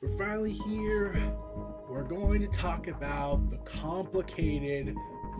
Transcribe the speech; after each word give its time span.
we're 0.00 0.16
finally 0.16 0.52
here. 0.52 1.12
We're 1.88 2.04
going 2.04 2.40
to 2.42 2.48
talk 2.48 2.86
about 2.86 3.50
the 3.50 3.56
complicated, 3.58 4.94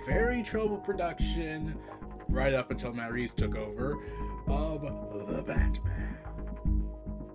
very 0.06 0.42
troubled 0.42 0.82
production, 0.84 1.78
right 2.28 2.54
up 2.54 2.70
until 2.70 2.92
Matt 2.92 3.12
Reeves 3.12 3.32
took 3.32 3.56
over, 3.56 4.02
of 4.48 4.82
The 4.82 5.42
Batman. 5.42 6.16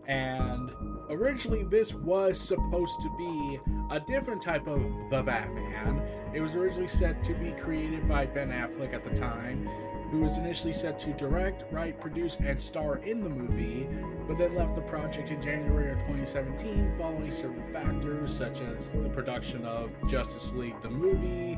And 0.07 0.71
originally, 1.09 1.63
this 1.63 1.93
was 1.93 2.37
supposed 2.39 3.01
to 3.01 3.09
be 3.17 3.59
a 3.91 4.01
different 4.01 4.41
type 4.41 4.67
of 4.67 4.81
The 5.09 5.23
Batman. 5.23 6.01
It 6.33 6.41
was 6.41 6.55
originally 6.55 6.87
set 6.87 7.23
to 7.23 7.33
be 7.35 7.51
created 7.51 8.09
by 8.09 8.25
Ben 8.25 8.49
Affleck 8.49 8.93
at 8.93 9.03
the 9.03 9.15
time, 9.17 9.69
who 10.13 10.19
was 10.19 10.37
initially 10.37 10.71
set 10.71 10.99
to 10.99 11.11
direct, 11.13 11.63
write, 11.73 11.99
produce, 11.99 12.37
and 12.45 12.61
star 12.61 12.97
in 12.97 13.23
the 13.23 13.29
movie, 13.29 13.89
but 14.27 14.37
then 14.37 14.55
left 14.55 14.75
the 14.75 14.81
project 14.81 15.31
in 15.31 15.41
January 15.41 15.91
of 15.91 15.97
2017 16.01 16.93
following 16.99 17.31
several 17.31 17.65
factors 17.73 18.31
such 18.31 18.61
as 18.61 18.91
the 18.91 19.09
production 19.09 19.65
of 19.65 19.89
Justice 20.07 20.53
League 20.53 20.79
the 20.83 20.89
movie, 20.89 21.55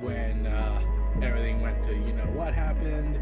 when 0.00 0.46
uh, 0.46 0.80
everything 1.20 1.60
went 1.60 1.82
to 1.82 1.92
you 1.92 2.12
know 2.12 2.22
what 2.34 2.54
happened 2.54 3.18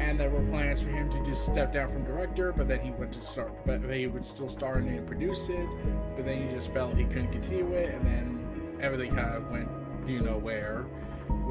and 0.00 0.18
there 0.18 0.28
were 0.28 0.42
plans 0.50 0.80
for 0.80 0.88
him 0.88 1.08
to 1.08 1.24
just 1.24 1.46
step 1.46 1.72
down 1.72 1.88
from 1.88 2.02
director, 2.02 2.52
but 2.52 2.66
then 2.66 2.80
he 2.80 2.90
went 2.90 3.12
to 3.12 3.20
start, 3.20 3.52
but 3.64 3.80
he 3.94 4.08
would 4.08 4.26
still 4.26 4.48
star 4.48 4.80
in 4.80 4.88
it 4.88 4.98
and 4.98 5.06
produce 5.06 5.48
it, 5.50 5.68
but 6.16 6.24
then 6.24 6.48
he 6.48 6.52
just 6.52 6.72
felt 6.72 6.96
he 6.96 7.04
couldn't 7.04 7.30
continue 7.30 7.72
it, 7.74 7.94
and 7.94 8.04
then 8.04 8.76
everything 8.80 9.14
kind 9.14 9.36
of 9.36 9.48
went, 9.52 9.68
you 10.04 10.20
know, 10.20 10.36
where 10.36 10.84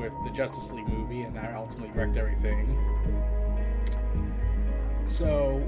with 0.10 0.24
the 0.24 0.32
Justice 0.32 0.72
League 0.72 0.88
movie, 0.88 1.22
and 1.22 1.36
that 1.36 1.56
ultimately 1.56 1.92
wrecked 1.98 2.18
everything. 2.18 2.78
So, 5.06 5.62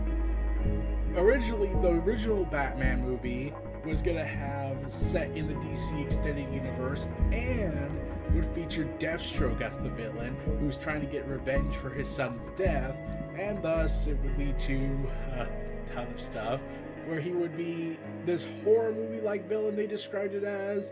originally, 1.15 1.69
the 1.81 1.89
original 1.89 2.45
Batman 2.45 3.01
movie 3.01 3.53
was 3.85 4.01
gonna 4.01 4.25
have 4.25 4.77
set 4.91 5.29
in 5.31 5.47
the 5.47 5.53
DC 5.55 6.03
extended 6.03 6.51
universe 6.51 7.07
and 7.31 7.99
would 8.33 8.45
feature 8.55 8.85
Deathstroke 8.99 9.61
as 9.61 9.77
the 9.77 9.89
villain, 9.89 10.35
who 10.59 10.65
was 10.65 10.77
trying 10.77 11.01
to 11.01 11.07
get 11.07 11.27
revenge 11.27 11.75
for 11.75 11.89
his 11.89 12.09
son's 12.09 12.49
death, 12.57 12.97
and 13.37 13.61
thus 13.61 14.07
it 14.07 14.17
would 14.23 14.37
lead 14.37 14.57
to 14.59 14.97
a 15.33 15.47
ton 15.85 16.07
of 16.07 16.19
stuff 16.19 16.59
where 17.05 17.19
he 17.19 17.31
would 17.31 17.55
be 17.55 17.97
this 18.25 18.47
horror 18.63 18.91
movie 18.91 19.21
like 19.21 19.47
villain 19.47 19.75
they 19.75 19.87
described 19.87 20.33
it 20.33 20.43
as. 20.43 20.91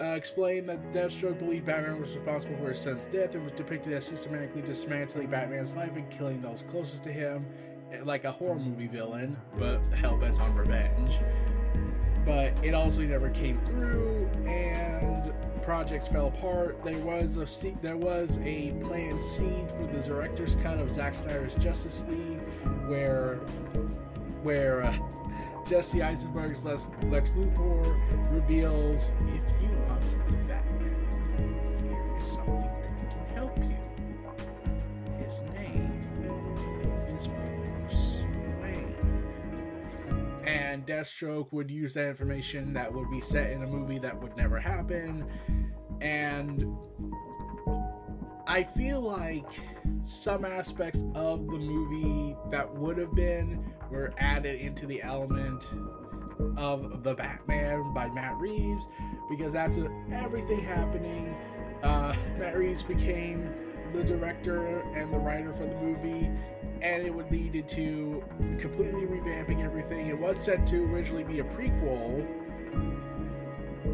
Uh, 0.00 0.14
explained 0.16 0.68
that 0.68 0.92
Deathstroke 0.92 1.38
believed 1.38 1.66
Batman 1.66 2.00
was 2.00 2.14
responsible 2.14 2.56
for 2.56 2.70
his 2.70 2.80
son's 2.80 3.04
death 3.06 3.34
and 3.34 3.44
was 3.44 3.52
depicted 3.52 3.92
as 3.92 4.04
systematically 4.04 4.62
dismantling 4.62 5.28
Batman's 5.28 5.76
life 5.76 5.94
and 5.94 6.10
killing 6.10 6.40
those 6.42 6.64
closest 6.68 7.04
to 7.04 7.12
him, 7.12 7.46
like 8.02 8.24
a 8.24 8.32
horror 8.32 8.58
movie 8.58 8.88
villain, 8.88 9.36
but 9.58 9.84
hell 9.88 10.16
bent 10.16 10.40
on 10.40 10.54
revenge. 10.56 11.20
But 12.24 12.52
it 12.64 12.74
also 12.74 13.02
never 13.02 13.30
came 13.30 13.60
through, 13.64 14.28
and 14.46 15.32
projects 15.62 16.08
fell 16.08 16.28
apart. 16.28 16.82
There 16.84 16.98
was 16.98 17.36
a 17.36 17.70
there 17.80 17.96
was 17.96 18.38
a 18.42 18.72
planned 18.82 19.22
scene 19.22 19.68
for 19.68 19.86
the 19.92 20.02
director's 20.02 20.56
cut 20.56 20.78
of 20.78 20.92
Zack 20.92 21.14
Snyder's 21.14 21.54
Justice 21.54 22.04
League, 22.08 22.40
where 22.88 23.36
where 24.42 24.82
uh, 24.82 24.96
Jesse 25.66 26.02
Eisenberg's 26.02 26.64
Lex, 26.64 26.90
Luthor 27.30 28.30
reveals, 28.30 29.10
"If 29.28 29.50
you 29.62 29.68
want 29.88 30.02
to 30.02 30.16
be 30.30 30.36
Batman, 30.48 30.96
here 31.82 32.16
is 32.16 32.24
something 32.24 32.60
that 32.60 33.10
can 33.10 33.26
help 33.34 33.56
you. 33.58 33.76
His 35.24 35.40
name 35.54 35.98
is 37.16 37.26
Bruce 37.26 38.24
Wayne." 38.60 38.94
And 40.44 40.84
Deathstroke 40.86 41.52
would 41.52 41.70
use 41.70 41.94
that 41.94 42.08
information 42.08 42.74
that 42.74 42.92
would 42.92 43.10
be 43.10 43.20
set 43.20 43.50
in 43.50 43.62
a 43.62 43.66
movie 43.66 43.98
that 44.00 44.20
would 44.20 44.36
never 44.36 44.58
happen 44.58 45.24
and 46.00 46.66
I 48.52 48.64
feel 48.64 49.00
like 49.00 49.46
some 50.02 50.44
aspects 50.44 51.04
of 51.14 51.46
the 51.46 51.56
movie 51.56 52.36
that 52.50 52.70
would 52.74 52.98
have 52.98 53.14
been 53.14 53.64
were 53.90 54.12
added 54.18 54.60
into 54.60 54.84
the 54.84 55.02
element 55.02 55.64
of 56.58 57.02
the 57.02 57.14
Batman 57.14 57.94
by 57.94 58.10
Matt 58.10 58.36
Reeves 58.36 58.90
because 59.30 59.54
that's 59.54 59.78
everything 60.12 60.62
happening. 60.62 61.34
Uh, 61.82 62.14
Matt 62.38 62.58
Reeves 62.58 62.82
became 62.82 63.54
the 63.94 64.04
director 64.04 64.80
and 64.94 65.10
the 65.10 65.18
writer 65.18 65.54
for 65.54 65.64
the 65.64 65.76
movie, 65.76 66.30
and 66.82 67.06
it 67.06 67.14
would 67.14 67.30
lead 67.30 67.66
to 67.66 68.22
completely 68.58 69.06
revamping 69.06 69.64
everything. 69.64 70.08
It 70.08 70.18
was 70.18 70.36
set 70.36 70.66
to 70.66 70.84
originally 70.92 71.24
be 71.24 71.38
a 71.38 71.44
prequel 71.44 72.28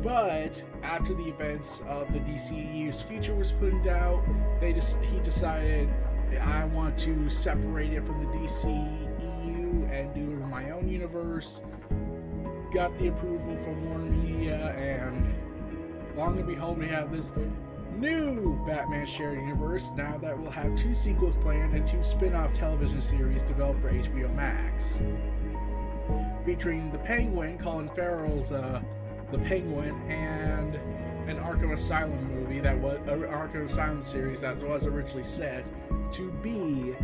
but 0.03 0.63
after 0.83 1.15
the 1.15 1.25
events 1.25 1.83
of 1.89 2.13
the 2.13 2.21
DCEU's 2.21 3.03
future 3.03 3.35
was 3.35 3.53
put 3.53 3.71
in 3.71 3.83
doubt, 3.83 4.23
they 4.61 4.73
just 4.73 5.01
he 5.01 5.19
decided 5.21 5.89
I 6.41 6.65
want 6.67 6.99
to 6.99 7.29
separate 7.29 7.93
it 7.93 8.05
from 8.07 8.21
the 8.21 8.39
DCEU 8.39 9.91
and 9.91 10.15
do 10.15 10.47
my 10.51 10.71
own 10.71 10.89
universe. 10.89 11.63
Got 12.73 12.97
the 12.99 13.09
approval 13.09 13.57
from 13.63 13.89
Warner 13.89 14.11
Media, 14.11 14.75
and 14.77 15.35
long 16.17 16.37
and 16.39 16.47
behold, 16.47 16.79
we 16.79 16.87
have 16.89 17.11
this 17.11 17.33
new 17.97 18.63
Batman 18.67 19.07
shared 19.07 19.41
universe 19.41 19.93
now 19.97 20.19
that 20.19 20.39
will 20.39 20.51
have 20.51 20.77
two 20.77 20.93
sequels 20.93 21.35
planned 21.41 21.75
and 21.75 21.87
two 21.87 22.03
spin 22.03 22.35
off 22.35 22.53
television 22.53 23.01
series 23.01 23.43
developed 23.43 23.81
for 23.81 23.91
HBO 23.91 24.33
Max. 24.35 25.01
Featuring 26.45 26.93
the 26.93 26.99
Penguin, 26.99 27.59
Colin 27.59 27.89
Farrell's 27.89 28.53
uh, 28.53 28.83
the 29.31 29.39
Penguin, 29.39 29.95
and 30.11 30.75
an 31.29 31.39
Arkham 31.39 31.73
Asylum 31.73 32.35
movie 32.35 32.61
that 32.61 32.79
was 32.79 32.97
an 33.07 33.21
Arkham 33.23 33.65
Asylum 33.67 34.03
series 34.03 34.41
that 34.41 34.57
was 34.59 34.87
originally 34.87 35.25
set 35.25 35.65
to 36.13 36.31
be 36.43 36.95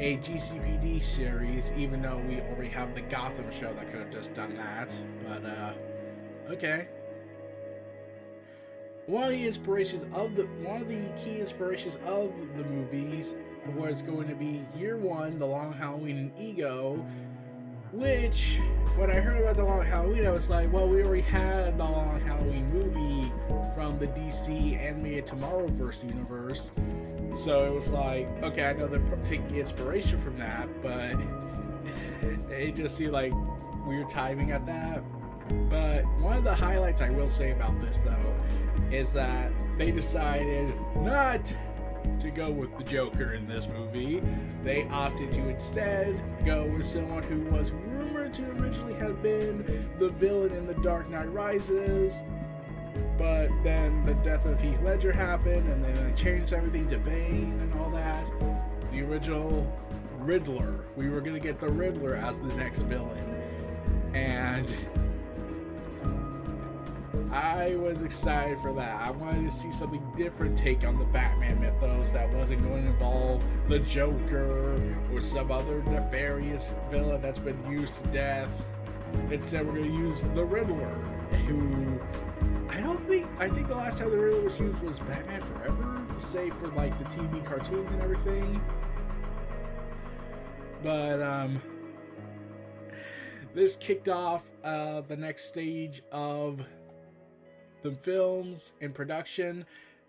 a 0.00 0.16
GCPD 0.18 1.02
series, 1.02 1.72
even 1.76 2.02
though 2.02 2.18
we 2.18 2.40
already 2.40 2.68
have 2.68 2.94
the 2.94 3.00
Gotham 3.02 3.50
show 3.50 3.72
that 3.72 3.90
could 3.90 4.00
have 4.00 4.12
just 4.12 4.34
done 4.34 4.56
that. 4.56 4.92
But 5.26 5.44
uh, 5.44 5.72
okay. 6.50 6.88
One 9.06 9.24
of 9.24 9.30
the 9.30 9.46
inspirations 9.46 10.04
of 10.12 10.36
the 10.36 10.42
one 10.62 10.82
of 10.82 10.88
the 10.88 11.00
key 11.16 11.40
inspirations 11.40 11.98
of 12.04 12.32
the 12.56 12.64
movies 12.64 13.36
was 13.74 14.02
going 14.02 14.28
to 14.28 14.34
be 14.34 14.64
Year 14.76 14.96
One, 14.96 15.38
The 15.38 15.46
Long 15.46 15.72
Halloween, 15.72 16.18
and 16.18 16.32
Ego, 16.38 17.04
which, 17.92 18.58
when 18.96 19.10
I 19.10 19.14
heard 19.14 19.40
about 19.40 19.56
the 19.56 19.64
Long 19.64 19.84
Halloween, 19.84 20.26
I 20.26 20.30
was 20.30 20.50
like, 20.50 20.72
well, 20.72 20.88
we 20.88 21.02
already 21.02 21.22
had 21.22 21.78
the 21.78 21.84
Long 21.84 22.20
Halloween 22.20 22.66
movie 22.72 23.32
from 23.74 23.98
the 23.98 24.06
DC 24.08 24.78
animated 24.78 25.26
Tomorrowverse 25.26 26.04
universe. 26.04 26.72
So 27.34 27.66
it 27.66 27.74
was 27.74 27.90
like, 27.90 28.28
okay, 28.42 28.66
I 28.66 28.72
know 28.72 28.86
they're 28.86 29.00
taking 29.22 29.56
inspiration 29.56 30.18
from 30.20 30.36
that, 30.38 30.68
but 30.82 31.16
it 32.50 32.74
just 32.76 32.96
seemed 32.96 33.12
like 33.12 33.32
weird 33.86 34.08
timing 34.08 34.52
at 34.52 34.66
that. 34.66 35.02
But 35.70 36.06
one 36.20 36.36
of 36.36 36.44
the 36.44 36.54
highlights 36.54 37.00
I 37.00 37.10
will 37.10 37.28
say 37.28 37.52
about 37.52 37.80
this, 37.80 37.98
though, 37.98 38.34
is 38.90 39.12
that 39.12 39.50
they 39.78 39.90
decided 39.90 40.74
not 40.96 41.52
to 42.20 42.30
go 42.30 42.50
with 42.50 42.76
the 42.76 42.84
Joker 42.84 43.32
in 43.32 43.46
this 43.46 43.68
movie. 43.68 44.22
They 44.64 44.84
opted 44.88 45.32
to 45.34 45.48
instead 45.48 46.20
go 46.44 46.64
with 46.64 46.86
someone 46.86 47.22
who 47.22 47.40
was 47.50 47.70
rumored 47.70 48.34
to 48.34 48.50
originally 48.52 48.94
have 48.94 49.22
been 49.22 49.88
the 49.98 50.08
villain 50.10 50.52
in 50.52 50.66
The 50.66 50.74
Dark 50.74 51.10
Knight 51.10 51.32
Rises. 51.32 52.24
But 53.16 53.48
then 53.62 54.04
the 54.04 54.14
death 54.14 54.46
of 54.46 54.60
Heath 54.60 54.80
Ledger 54.82 55.12
happened, 55.12 55.68
and 55.68 55.84
then 55.84 55.94
they 55.94 56.12
changed 56.20 56.52
everything 56.52 56.88
to 56.88 56.98
Bane 56.98 57.56
and 57.60 57.74
all 57.74 57.90
that. 57.90 58.26
The 58.90 59.02
original 59.02 59.72
Riddler. 60.18 60.84
We 60.96 61.08
were 61.08 61.20
gonna 61.20 61.40
get 61.40 61.60
the 61.60 61.68
Riddler 61.68 62.14
as 62.14 62.40
the 62.40 62.52
next 62.54 62.80
villain. 62.80 63.18
And 64.14 64.68
I 67.32 67.74
was 67.76 68.02
excited 68.02 68.58
for 68.60 68.72
that. 68.74 69.00
I 69.00 69.10
wanted 69.10 69.44
to 69.44 69.50
see 69.50 69.70
something 69.70 70.02
different 70.16 70.56
take 70.56 70.84
on 70.84 70.98
the 70.98 71.04
Batman 71.04 71.60
mythos 71.60 72.10
that 72.12 72.32
wasn't 72.32 72.62
going 72.62 72.84
to 72.84 72.90
involve 72.90 73.44
the 73.68 73.78
Joker 73.80 74.80
or 75.12 75.20
some 75.20 75.50
other 75.50 75.82
nefarious 75.82 76.74
villain 76.90 77.20
that's 77.20 77.38
been 77.38 77.58
used 77.70 78.02
to 78.02 78.08
death. 78.08 78.50
Instead, 79.30 79.66
we're 79.66 79.74
going 79.74 79.92
to 79.92 79.98
use 79.98 80.22
the 80.34 80.44
Riddler, 80.44 80.94
who 81.46 82.00
I 82.70 82.80
don't 82.80 83.00
think 83.00 83.26
I 83.38 83.48
think 83.48 83.68
the 83.68 83.74
last 83.74 83.98
time 83.98 84.10
the 84.10 84.18
Riddler 84.18 84.42
was 84.42 84.58
used 84.58 84.78
was 84.80 84.98
Batman 85.00 85.42
Forever, 85.42 86.06
save 86.18 86.54
for 86.56 86.68
like 86.68 86.98
the 86.98 87.04
TV 87.04 87.44
cartoons 87.44 87.90
and 87.90 88.02
everything. 88.02 88.60
But 90.82 91.20
um, 91.20 91.60
this 93.54 93.76
kicked 93.76 94.08
off 94.08 94.44
uh, 94.62 95.00
the 95.02 95.16
next 95.16 95.46
stage 95.46 96.02
of 96.12 96.60
the 97.88 97.96
films 97.96 98.72
and 98.80 98.94
production. 98.94 99.64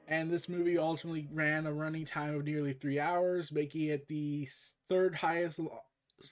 And 0.08 0.32
this 0.32 0.50
movie 0.50 0.78
ultimately 0.78 1.28
ran 1.32 1.68
a 1.68 1.74
running 1.74 2.06
time 2.06 2.36
of 2.36 2.44
nearly 2.44 2.74
three 2.74 3.00
hours, 3.00 3.52
making 3.52 3.84
it 3.84 4.08
the 4.08 4.48
third 4.90 5.16
highest 5.16 5.60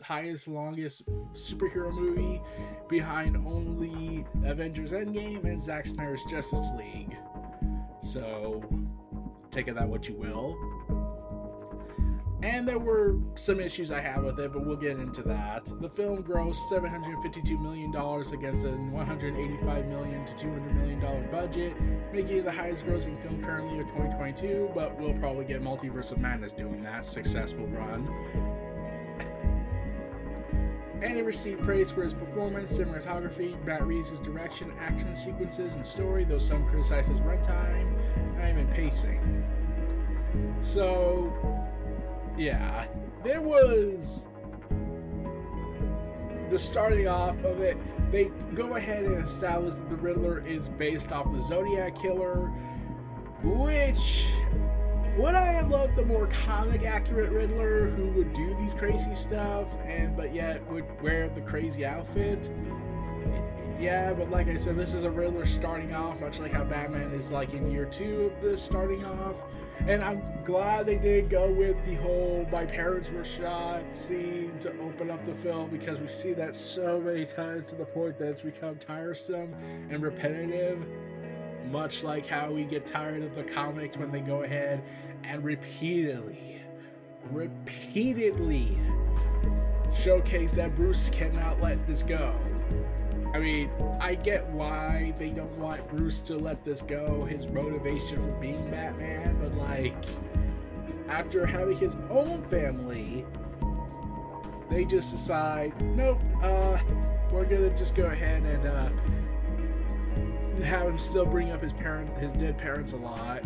highest, 0.01 0.49
longest 0.49 1.03
superhero 1.33 1.93
movie 1.93 2.41
behind 2.89 3.37
only 3.37 4.25
Avengers 4.43 4.91
Endgame 4.91 5.45
and 5.45 5.61
Zack 5.61 5.85
Snyder's 5.85 6.23
Justice 6.25 6.71
League. 6.77 7.15
So, 8.01 8.61
take 9.49 9.67
it 9.69 9.75
that 9.75 9.87
what 9.87 10.09
you 10.09 10.15
will. 10.15 11.06
And 12.43 12.67
there 12.67 12.77
were 12.77 13.15
some 13.33 13.59
issues 13.59 13.89
I 13.89 13.99
had 13.99 14.23
with 14.23 14.39
it, 14.39 14.53
but 14.53 14.63
we'll 14.63 14.75
get 14.75 14.99
into 14.99 15.23
that. 15.23 15.65
The 15.81 15.89
film 15.89 16.23
grossed 16.23 16.69
$752 16.71 17.59
million 17.59 17.89
against 18.31 18.63
a 18.63 18.69
185 18.69 19.85
million 19.87 20.23
to 20.23 20.33
$200 20.33 20.73
million 20.75 21.31
budget, 21.31 21.73
making 22.13 22.37
it 22.37 22.45
the 22.45 22.51
highest 22.51 22.85
grossing 22.85 23.19
film 23.23 23.43
currently 23.43 23.79
of 23.79 23.87
2022, 23.87 24.69
but 24.75 24.99
we'll 24.99 25.15
probably 25.15 25.45
get 25.45 25.63
Multiverse 25.63 26.11
of 26.11 26.19
Madness 26.19 26.53
doing 26.53 26.83
that 26.83 27.05
successful 27.05 27.65
run. 27.67 28.07
And 31.01 31.17
it 31.17 31.25
received 31.25 31.63
praise 31.63 31.89
for 31.89 32.03
his 32.03 32.13
performance, 32.13 32.71
cinematography, 32.71 33.63
Matt 33.65 33.85
Reeves' 33.85 34.19
direction, 34.19 34.71
action 34.79 35.15
sequences, 35.15 35.73
and 35.73 35.85
story, 35.85 36.23
though 36.23 36.39
some 36.39 36.67
criticized 36.67 37.09
his 37.09 37.19
runtime, 37.19 37.95
time, 38.35 38.57
and 38.57 38.69
pacing. 38.71 39.43
So, 40.61 41.31
yeah, 42.37 42.87
there 43.23 43.41
was 43.41 44.27
the 46.49 46.59
starting 46.59 47.07
off 47.07 47.37
of 47.43 47.61
it. 47.61 47.77
They 48.11 48.31
go 48.53 48.75
ahead 48.75 49.03
and 49.03 49.23
establish 49.23 49.75
that 49.75 49.89
the 49.89 49.95
Riddler 49.95 50.45
is 50.45 50.69
based 50.69 51.11
off 51.11 51.31
the 51.33 51.41
Zodiac 51.43 51.99
Killer, 51.99 52.47
which 53.43 54.25
would 55.17 55.35
I 55.35 55.47
have 55.47 55.69
loved 55.69 55.95
the 55.95 56.05
more 56.05 56.27
comic 56.27 56.83
accurate 56.83 57.31
Riddler 57.31 57.89
who 57.89 58.07
would 58.11 58.33
do 58.33 58.55
these 58.59 58.73
crazy 58.73 59.15
stuff 59.15 59.73
and 59.85 60.15
but 60.15 60.33
yet 60.33 60.65
would 60.71 60.85
wear 61.01 61.27
the 61.29 61.41
crazy 61.41 61.85
outfit? 61.85 62.51
Yeah, 63.79 64.11
but 64.13 64.31
like 64.31 64.47
I 64.47 64.55
said, 64.55 64.75
this 64.75 64.95
is 64.95 65.03
a 65.03 65.11
Riddler 65.11 65.45
starting 65.45 65.93
off, 65.93 66.19
much 66.19 66.39
like 66.39 66.51
how 66.51 66.63
Batman 66.63 67.11
is 67.13 67.29
like 67.31 67.53
in 67.53 67.69
year 67.71 67.85
two 67.85 68.31
of 68.33 68.41
this 68.41 68.61
starting 68.61 69.05
off. 69.05 69.35
And 69.85 70.03
I'm 70.03 70.23
glad 70.43 70.87
they 70.87 70.97
did 70.97 71.29
go 71.29 71.51
with 71.51 71.81
the 71.85 71.93
whole 71.95 72.47
my 72.51 72.65
parents 72.65 73.11
were 73.11 73.23
shot 73.23 73.83
scene 73.95 74.57
to 74.61 74.71
open 74.79 75.11
up 75.11 75.23
the 75.25 75.35
film 75.35 75.69
because 75.69 75.99
we 75.99 76.07
see 76.07 76.33
that 76.33 76.55
so 76.55 76.99
many 76.99 77.23
times 77.23 77.69
to 77.69 77.75
the 77.75 77.85
point 77.85 78.17
that 78.17 78.29
it's 78.29 78.41
become 78.41 78.77
tiresome 78.77 79.53
and 79.91 80.01
repetitive. 80.01 80.83
Much 81.69 82.03
like 82.03 82.25
how 82.25 82.49
we 82.49 82.63
get 82.63 82.87
tired 82.87 83.21
of 83.21 83.35
the 83.35 83.43
comics 83.43 83.95
when 83.97 84.11
they 84.11 84.21
go 84.21 84.41
ahead 84.41 84.81
and 85.23 85.43
repeatedly, 85.43 86.61
repeatedly 87.29 88.79
showcase 89.93 90.53
that 90.53 90.75
Bruce 90.75 91.09
cannot 91.11 91.61
let 91.61 91.85
this 91.85 92.01
go. 92.01 92.33
I 93.33 93.39
mean, 93.39 93.69
I 93.99 94.15
get 94.15 94.47
why 94.47 95.13
they 95.17 95.29
don't 95.29 95.55
want 95.57 95.87
Bruce 95.89 96.19
to 96.21 96.37
let 96.37 96.63
this 96.63 96.81
go, 96.81 97.25
his 97.25 97.45
motivation 97.47 98.27
for 98.27 98.35
being 98.37 98.69
Batman, 98.71 99.37
but 99.39 99.55
like, 99.55 99.95
after 101.07 101.45
having 101.45 101.77
his 101.77 101.95
own 102.09 102.43
family, 102.43 103.25
they 104.69 104.85
just 104.85 105.11
decide, 105.11 105.79
nope, 105.81 106.19
uh, 106.41 106.79
we're 107.31 107.45
gonna 107.45 107.69
just 107.77 107.95
go 107.95 108.05
ahead 108.05 108.43
and 108.43 108.65
uh, 108.65 108.89
have 110.63 110.87
him 110.87 110.97
still 110.97 111.25
bring 111.25 111.51
up 111.51 111.61
his 111.61 111.73
parent, 111.73 112.15
his 112.17 112.33
dead 112.33 112.57
parents 112.57 112.93
a 112.93 112.97
lot. 112.97 113.43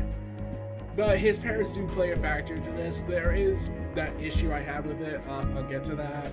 But 0.95 1.18
his 1.18 1.38
parents 1.38 1.74
do 1.74 1.88
play 1.88 2.12
a 2.12 2.18
factor 2.18 2.57
to 2.57 2.72
this. 2.72 3.01
There 3.01 3.33
is 3.33 3.69
that 3.95 4.13
issue 4.22 4.54
I 4.54 4.60
have 4.60 4.86
with 4.86 5.01
it. 5.01 5.25
Uh, 5.28 5.45
I'll 5.56 5.63
get 5.63 5.86
to 5.86 5.95
that. 5.95 6.31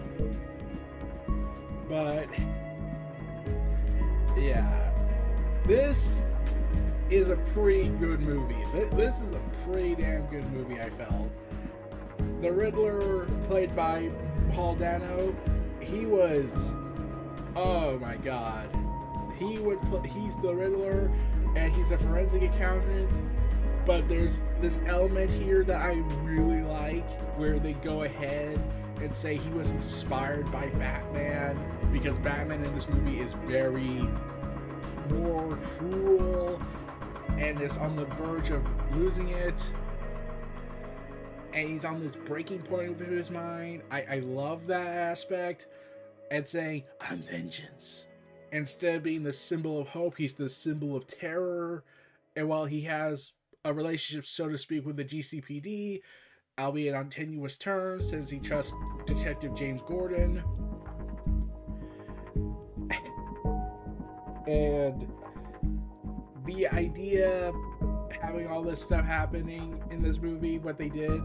But 1.89 2.29
yeah, 4.39 4.93
this 5.67 6.23
is 7.11 7.29
a 7.29 7.37
pretty 7.55 7.89
good 7.89 8.21
movie. 8.21 8.65
This 8.97 9.21
is 9.21 9.33
a 9.33 9.41
pretty 9.65 9.95
damn 9.95 10.27
good 10.27 10.51
movie. 10.53 10.81
I 10.81 10.91
felt 10.91 11.37
the 12.41 12.53
Riddler, 12.53 13.27
played 13.43 13.75
by 13.75 14.11
Paul 14.53 14.77
Dano, 14.77 15.35
he 15.81 16.07
was, 16.07 16.75
oh 17.57 17.99
my 17.99 18.17
god, 18.17 18.69
he 19.39 19.59
would 19.59 19.81
put. 19.83 20.05
He's 20.07 20.37
the 20.39 20.55
Riddler, 20.55 21.11
and 21.57 21.73
he's 21.73 21.91
a 21.91 21.99
forensic 21.99 22.43
accountant. 22.43 23.11
But 23.87 24.09
there's 24.09 24.43
this 24.61 24.79
element 24.87 25.31
here 25.31 25.65
that 25.65 25.81
I 25.81 26.03
really 26.23 26.63
like, 26.63 27.09
where 27.39 27.59
they 27.59 27.73
go 27.73 28.03
ahead 28.03 28.61
and 29.03 29.15
say 29.15 29.37
he 29.37 29.51
was 29.51 29.71
inspired 29.71 30.51
by 30.51 30.67
Batman 30.71 31.59
because 31.93 32.17
Batman 32.19 32.65
in 32.65 32.75
this 32.75 32.89
movie 32.89 33.21
is 33.21 33.33
very 33.45 34.09
more 35.11 35.57
cruel 35.57 36.61
and 37.39 37.61
is 37.61 37.79
on 37.79 37.97
the 37.97 38.05
verge 38.05 38.51
of 38.51 38.65
losing 38.95 39.29
it. 39.29 39.63
And 41.53 41.69
he's 41.69 41.85
on 41.85 42.01
this 42.01 42.15
breaking 42.15 42.63
point 42.63 43.01
of 43.01 43.09
his 43.09 43.31
mind. 43.31 43.83
I, 43.91 44.03
I 44.03 44.19
love 44.21 44.67
that 44.67 44.87
aspect. 44.87 45.67
And 46.31 46.47
saying, 46.47 46.85
I'm 47.01 47.23
vengeance. 47.23 48.07
Instead 48.53 48.97
of 48.97 49.03
being 49.03 49.23
the 49.23 49.33
symbol 49.33 49.81
of 49.81 49.89
hope, 49.89 50.17
he's 50.19 50.35
the 50.35 50.51
symbol 50.51 50.95
of 50.95 51.07
terror. 51.07 51.85
And 52.37 52.49
while 52.49 52.67
he 52.67 52.83
has 52.83 53.33
a 53.65 53.73
relationship, 53.73 54.27
so 54.27 54.49
to 54.49 54.59
speak, 54.59 54.85
with 54.85 54.97
the 54.97 55.05
GCPD, 55.05 56.01
albeit 56.59 56.95
on 56.95 57.09
tenuous 57.09 57.57
terms, 57.57 58.11
since 58.11 58.29
he 58.31 58.39
trusts 58.39 58.75
Detective 59.07 59.55
James 59.55 59.81
Gordon. 59.87 60.43
and 64.47 65.07
the 66.47 66.67
idea 66.69 67.49
of 67.49 67.55
having 68.11 68.49
all 68.49 68.63
this 68.63 68.83
stuff 68.83 69.05
happening 69.05 69.81
in 69.91 70.03
this 70.03 70.19
movie, 70.19 70.59
what 70.59 70.79
they 70.79 70.89
did, 70.89 71.21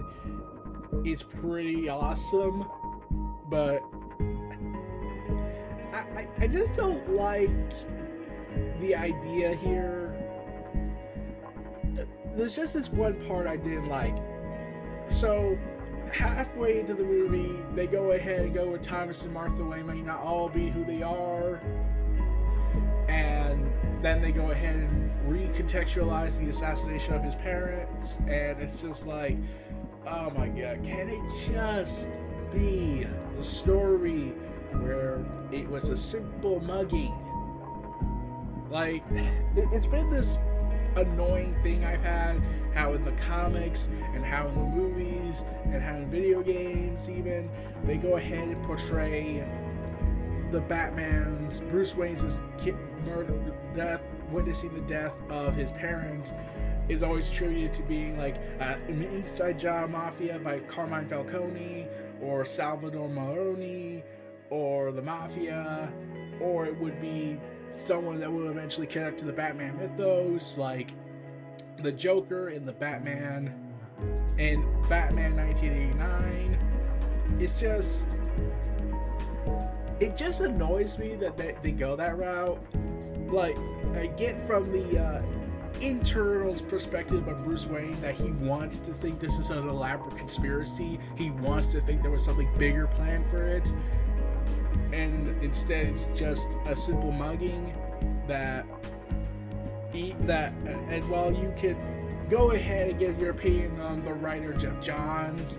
is 1.06 1.24
pretty 1.24 1.90
awesome. 1.90 2.66
But 3.50 3.82
I, 5.94 6.28
I, 6.40 6.48
just 6.48 6.74
don't 6.74 7.14
like 7.14 7.50
the 8.80 8.96
idea 8.96 9.56
here. 9.56 10.16
There's 12.36 12.56
just 12.56 12.74
this 12.74 12.90
one 12.90 13.16
part 13.28 13.48
I 13.48 13.58
didn't 13.58 13.88
like 13.88 14.18
so 15.08 15.58
halfway 16.14 16.80
into 16.80 16.94
the 16.94 17.04
movie, 17.04 17.56
they 17.76 17.88
go 17.88 18.12
ahead 18.12 18.42
and 18.42 18.54
go 18.54 18.70
with 18.70 18.82
Thomas 18.82 19.24
and 19.24 19.34
Martha 19.34 19.64
Wayne 19.64 19.88
may 19.88 20.02
not 20.02 20.20
all 20.20 20.50
be 20.50 20.70
who 20.70 20.86
they 20.86 21.02
are. 21.02 21.62
And 23.08 23.72
then 24.02 24.22
they 24.22 24.32
go 24.32 24.52
ahead 24.52 24.76
and 24.76 25.12
recontextualize 25.28 26.38
the 26.38 26.50
assassination 26.50 27.14
of 27.14 27.24
his 27.24 27.36
parents. 27.36 28.18
And 28.28 28.60
it's 28.60 28.82
just 28.82 29.08
like, 29.08 29.38
oh 30.08 30.30
my 30.32 30.48
god, 30.48 30.84
can 30.84 31.10
it 31.10 31.22
just 31.48 32.12
be 32.54 33.08
the 33.38 33.44
story 33.44 34.34
where 34.74 35.26
it 35.52 35.68
was 35.68 35.90
a 35.90 35.98
simple 35.98 36.60
mugging? 36.60 37.14
Like, 38.70 39.04
it's 39.56 39.86
been 39.86 40.10
this 40.10 40.38
annoying 40.96 41.56
thing 41.64 41.84
I've 41.86 42.02
had. 42.02 42.42
How 42.74 42.94
in 42.94 43.04
the 43.04 43.12
comics 43.14 43.88
and 44.14 44.26
how 44.26 44.48
in 44.48 44.56
the 44.56 44.64
movies 44.64 45.44
and 45.66 45.82
how 45.82 45.96
in 45.96 46.10
video 46.10 46.42
games, 46.42 47.10
even 47.10 47.50
they 47.86 47.98
go 47.98 48.16
ahead 48.18 48.48
and 48.48 48.64
portray 48.64 49.46
the 50.50 50.62
Batman's 50.62 51.60
Bruce 51.62 51.96
Wayne's 51.96 52.42
murder, 53.06 53.56
death, 53.74 54.02
witnessing 54.30 54.74
the 54.74 54.82
death 54.82 55.16
of 55.30 55.56
his 55.56 55.72
parents 55.72 56.34
is 56.90 57.02
always 57.02 57.30
attributed 57.30 57.74
to 57.74 57.82
being 57.84 58.18
like 58.18 58.36
an 58.60 59.02
inside 59.14 59.60
job 59.60 59.90
mafia 59.90 60.38
by 60.40 60.60
Carmine 60.60 61.08
Falcone 61.08 61.88
or 62.22 62.44
Salvador 62.44 63.08
Maroni 63.10 64.04
or 64.50 64.92
the 64.92 65.02
mafia, 65.02 65.92
or 66.40 66.66
it 66.66 66.78
would 66.78 67.02
be 67.02 67.40
someone 67.76 68.20
that 68.20 68.32
will 68.32 68.50
eventually 68.50 68.88
connect 68.88 69.20
to 69.20 69.26
the 69.26 69.34
Batman 69.34 69.78
mythos, 69.78 70.58
like 70.58 70.94
the 71.80 71.92
Joker 71.92 72.50
in 72.50 72.66
the 72.66 72.72
Batman 72.72 73.54
and 74.38 74.64
Batman 74.90 75.36
1989. 75.36 76.58
It's 77.40 77.60
just 77.60 78.08
it 80.00 80.18
just 80.18 80.42
annoys 80.42 80.98
me 80.98 81.16
that 81.16 81.38
they, 81.38 81.56
they 81.62 81.72
go 81.72 81.96
that 81.96 82.18
route. 82.18 82.60
Like 83.28 83.58
I 83.96 84.08
get 84.08 84.46
from 84.46 84.72
the 84.72 85.00
uh, 85.00 85.24
internal's 85.82 86.62
perspective 86.62 87.28
of 87.28 87.44
Bruce 87.44 87.66
Wayne 87.68 88.00
that 88.02 88.16
he 88.16 88.32
wants 88.32 88.80
to 88.80 88.94
think 88.94 89.20
this 89.20 89.38
is 89.38 89.50
an 89.50 89.68
elaborate 89.68 90.18
conspiracy. 90.18 91.00
He 91.16 91.32
wants 91.32 91.68
to 91.74 91.82
think 91.82 92.02
there 92.02 92.12
was 92.12 92.24
something 92.24 92.50
bigger 92.58 92.88
planned 92.88 93.30
for 93.30 93.44
it 93.44 93.72
and 94.94 95.44
instead 95.44 95.88
it's 95.88 96.06
just 96.16 96.48
a 96.68 96.76
simple 96.76 97.12
mugging 97.12 97.74
that 98.28 98.66
eat 99.94 100.16
that 100.28 100.54
and 100.66 101.08
while 101.10 101.34
you 101.34 101.54
could 101.58 101.78
go 102.30 102.52
ahead 102.52 102.90
and 102.90 103.00
give 103.00 103.20
your 103.20 103.32
opinion 103.32 103.80
on 103.82 104.00
the 104.00 104.14
writer 104.14 104.54
Geoff 104.54 104.80
Johns 104.82 105.58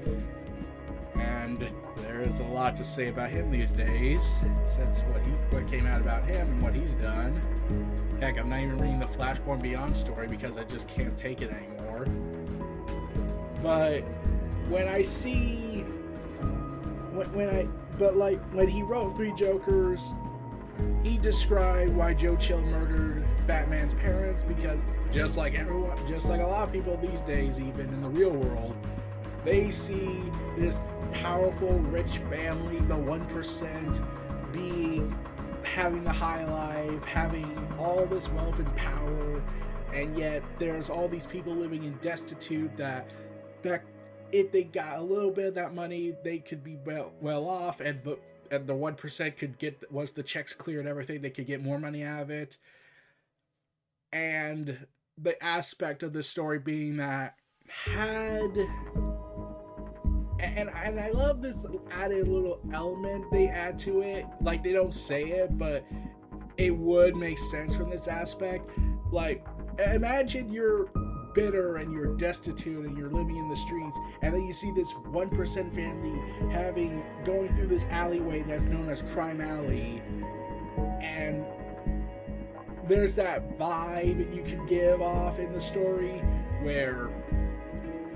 and 1.17 1.71
there 1.97 2.23
is 2.23 2.41
a 2.41 2.45
lot 2.45 2.77
to 2.77 2.85
say 2.85 3.09
about 3.09 3.31
him 3.31 3.51
these 3.51 3.73
days 3.73 4.37
since 4.65 5.01
what 5.03 5.21
he 5.23 5.31
what 5.51 5.67
came 5.69 5.87
out 5.87 6.01
about 6.01 6.25
him 6.25 6.49
and 6.49 6.63
what 6.63 6.75
he's 6.75 6.93
done. 6.95 7.41
Heck, 8.21 8.39
I'm 8.39 8.49
not 8.49 8.61
even 8.61 8.79
reading 8.79 8.99
the 8.99 9.07
Flashpoint 9.07 9.63
Beyond 9.63 9.97
story 9.97 10.27
because 10.27 10.57
I 10.57 10.65
just 10.65 10.89
can't 10.89 11.17
take 11.17 11.41
it 11.41 11.51
anymore. 11.51 12.07
But 13.63 14.01
when 14.69 14.89
I 14.89 15.03
see 15.03 15.83
when, 17.13 17.33
when 17.33 17.49
I 17.49 17.69
but 17.99 18.17
like 18.17 18.41
when 18.53 18.69
he 18.69 18.83
wrote 18.83 19.17
Three 19.17 19.33
Jokers, 19.33 20.15
he 21.03 21.19
described 21.19 21.95
why 21.95 22.15
Joe 22.15 22.37
Chill 22.37 22.61
murdered 22.61 23.29
Batman's 23.47 23.95
parents 23.95 24.43
because 24.43 24.81
just 25.13 25.37
like 25.37 25.55
everyone, 25.55 25.97
just 26.09 26.29
like 26.29 26.41
a 26.41 26.47
lot 26.47 26.65
of 26.65 26.73
people 26.73 26.97
these 26.97 27.21
days, 27.21 27.59
even 27.61 27.89
in 27.89 28.03
the 28.03 28.09
real 28.09 28.31
world, 28.31 28.77
they 29.45 29.71
see 29.71 30.23
this 30.57 30.81
powerful, 31.13 31.79
rich 31.79 32.19
family, 32.31 32.81
the 32.81 32.97
one 32.97 33.25
percent, 33.27 34.01
being 34.53 35.17
having 35.63 36.05
the 36.05 36.13
high 36.13 36.45
life, 36.45 37.05
having 37.05 37.69
all 37.79 38.07
this 38.07 38.29
wealth 38.31 38.59
and 38.59 38.77
power, 38.77 39.43
and 39.93 40.17
yet 40.17 40.43
there's 40.59 40.91
all 40.91 41.09
these 41.09 41.27
people 41.27 41.55
living 41.55 41.85
in 41.85 41.93
destitute 41.99 42.75
that 42.77 43.11
that 43.63 43.83
if 44.35 44.51
they 44.51 44.65
got 44.65 44.99
a 44.99 45.03
little 45.03 45.31
bit 45.31 45.47
of 45.47 45.55
that 45.55 45.75
money, 45.75 46.13
they 46.25 46.39
could 46.39 46.65
be 46.65 46.77
well 46.85 47.13
well 47.21 47.47
off, 47.49 47.81
and 47.81 48.03
the 48.03 48.19
and 48.51 48.67
the 48.67 48.75
one 48.75 48.97
percent 48.97 49.39
could 49.39 49.59
get 49.59 49.81
once 49.93 50.11
the 50.11 50.25
checks 50.25 50.55
clear 50.55 50.81
and 50.81 50.89
everything, 50.89 51.23
they 51.23 51.31
could 51.31 51.47
get 51.47 51.63
more 51.63 51.79
money 51.79 52.03
out 52.03 52.23
of 52.23 52.31
it. 52.31 52.59
And 54.13 54.87
the 55.17 55.43
aspect 55.43 56.03
of 56.03 56.13
the 56.13 56.25
story 56.25 56.59
being 56.59 56.97
that 56.97 57.37
had 57.69 58.57
and 60.41 60.69
and 60.69 60.99
I 61.01 61.11
love 61.11 61.41
this 61.41 61.65
added 61.93 62.27
little 62.27 62.61
element 62.73 63.31
they 63.31 63.47
add 63.47 63.79
to 63.81 64.03
it. 64.03 64.27
Like 64.41 64.65
they 64.65 64.73
don't 64.73 64.95
say 64.95 65.23
it, 65.23 65.57
but 65.57 65.87
it 66.57 66.77
would 66.77 67.15
make 67.15 67.39
sense 67.39 67.77
from 67.77 67.91
this 67.91 68.09
aspect. 68.09 68.69
Like 69.13 69.47
imagine 69.79 70.53
you're 70.53 70.89
bitter 71.35 71.77
and 71.77 71.93
you're 71.93 72.15
destitute 72.17 72.87
and 72.87 72.97
you're 72.97 73.11
living 73.11 73.37
in 73.37 73.49
the 73.49 73.57
streets 73.57 73.99
and 74.23 74.35
then 74.35 74.45
you 74.45 74.53
see 74.53 74.71
this 74.71 74.93
1% 74.93 75.75
family 75.75 76.51
having 76.51 77.05
going 77.25 77.49
through 77.49 77.67
this 77.67 77.85
alleyway 77.91 78.43
that's 78.43 78.65
known 78.65 78.89
as 78.89 79.03
crime 79.03 79.41
alley 79.41 80.03
and 81.01 81.45
there's 82.87 83.15
that 83.15 83.59
vibe 83.59 84.35
you 84.35 84.43
can 84.43 84.65
give 84.67 85.01
off 85.01 85.39
in 85.39 85.53
the 85.53 85.61
story 85.61 86.19
where 86.63 87.11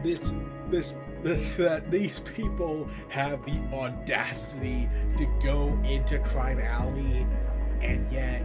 this 0.03 0.35
this 0.69 0.95
this 1.23 1.55
that 1.57 1.91
these 1.91 2.21
people 2.21 2.89
have 3.09 3.45
the 3.45 3.59
audacity 3.73 4.89
to 5.17 5.27
go 5.43 5.79
into 5.85 6.19
crime 6.21 6.61
alley 6.61 7.27
and 7.81 8.11
yet 8.11 8.45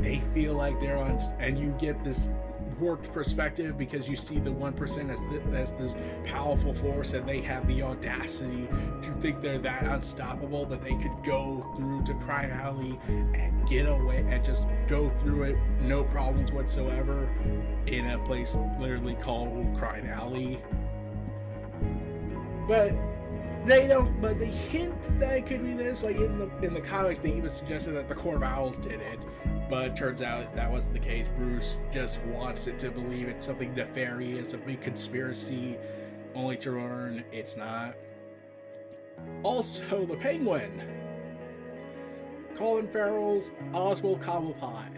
they 0.00 0.18
feel 0.18 0.54
like 0.54 0.78
they're 0.80 0.96
on 0.96 1.18
and 1.38 1.58
you 1.58 1.74
get 1.78 2.02
this 2.02 2.30
warped 2.80 3.12
perspective 3.12 3.76
because 3.76 4.08
you 4.08 4.16
see 4.16 4.38
the 4.38 4.50
1% 4.50 5.10
as, 5.10 5.20
th- 5.20 5.42
as 5.54 5.70
this 5.72 5.94
powerful 6.24 6.74
force 6.74 7.12
and 7.12 7.28
they 7.28 7.40
have 7.40 7.66
the 7.66 7.82
audacity 7.82 8.66
to 9.02 9.10
think 9.20 9.40
they're 9.40 9.58
that 9.58 9.84
unstoppable 9.84 10.64
that 10.66 10.82
they 10.82 10.94
could 10.94 11.22
go 11.22 11.64
through 11.76 12.02
to 12.04 12.14
Crime 12.24 12.50
Alley 12.50 12.98
and 13.08 13.68
get 13.68 13.86
away 13.88 14.24
and 14.28 14.44
just 14.44 14.66
go 14.88 15.08
through 15.08 15.42
it 15.44 15.56
no 15.82 16.04
problems 16.04 16.52
whatsoever 16.52 17.28
in 17.86 18.10
a 18.10 18.18
place 18.24 18.56
literally 18.78 19.14
called 19.16 19.76
Crime 19.76 20.06
Alley. 20.06 20.60
But 22.66 22.94
they 23.66 23.86
don't 23.86 24.20
but 24.20 24.38
they 24.38 24.46
hint 24.46 24.94
that 25.20 25.36
it 25.36 25.46
could 25.46 25.62
be 25.62 25.74
this 25.74 26.02
like 26.02 26.16
in 26.16 26.38
the 26.38 26.66
in 26.66 26.72
the 26.72 26.80
comics 26.80 27.18
they 27.18 27.32
even 27.32 27.50
suggested 27.50 27.92
that 27.92 28.08
the 28.08 28.14
Court 28.14 28.36
of 28.36 28.42
Owls 28.42 28.78
did 28.78 29.00
it 29.00 29.24
but 29.70 29.94
turns 29.94 30.20
out 30.20 30.52
that 30.56 30.70
wasn't 30.70 30.94
the 30.94 31.00
case. 31.00 31.30
Bruce 31.36 31.80
just 31.92 32.20
wants 32.24 32.66
it 32.66 32.76
to 32.80 32.90
believe 32.90 33.28
it's 33.28 33.46
something 33.46 33.72
nefarious, 33.72 34.52
a 34.52 34.58
big 34.58 34.80
conspiracy, 34.80 35.78
only 36.34 36.56
to 36.56 36.72
learn 36.72 37.24
it's 37.30 37.56
not. 37.56 37.94
Also, 39.44 40.04
the 40.04 40.16
Penguin. 40.16 40.82
Colin 42.56 42.88
Farrell's 42.88 43.52
Oswald 43.72 44.20
Cobblepot. 44.20 44.90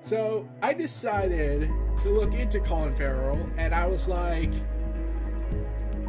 So 0.00 0.48
I 0.62 0.72
decided 0.72 1.68
to 2.02 2.08
look 2.08 2.34
into 2.34 2.60
Colin 2.60 2.94
Farrell, 2.94 3.50
and 3.56 3.74
I 3.74 3.86
was 3.86 4.06
like, 4.06 4.52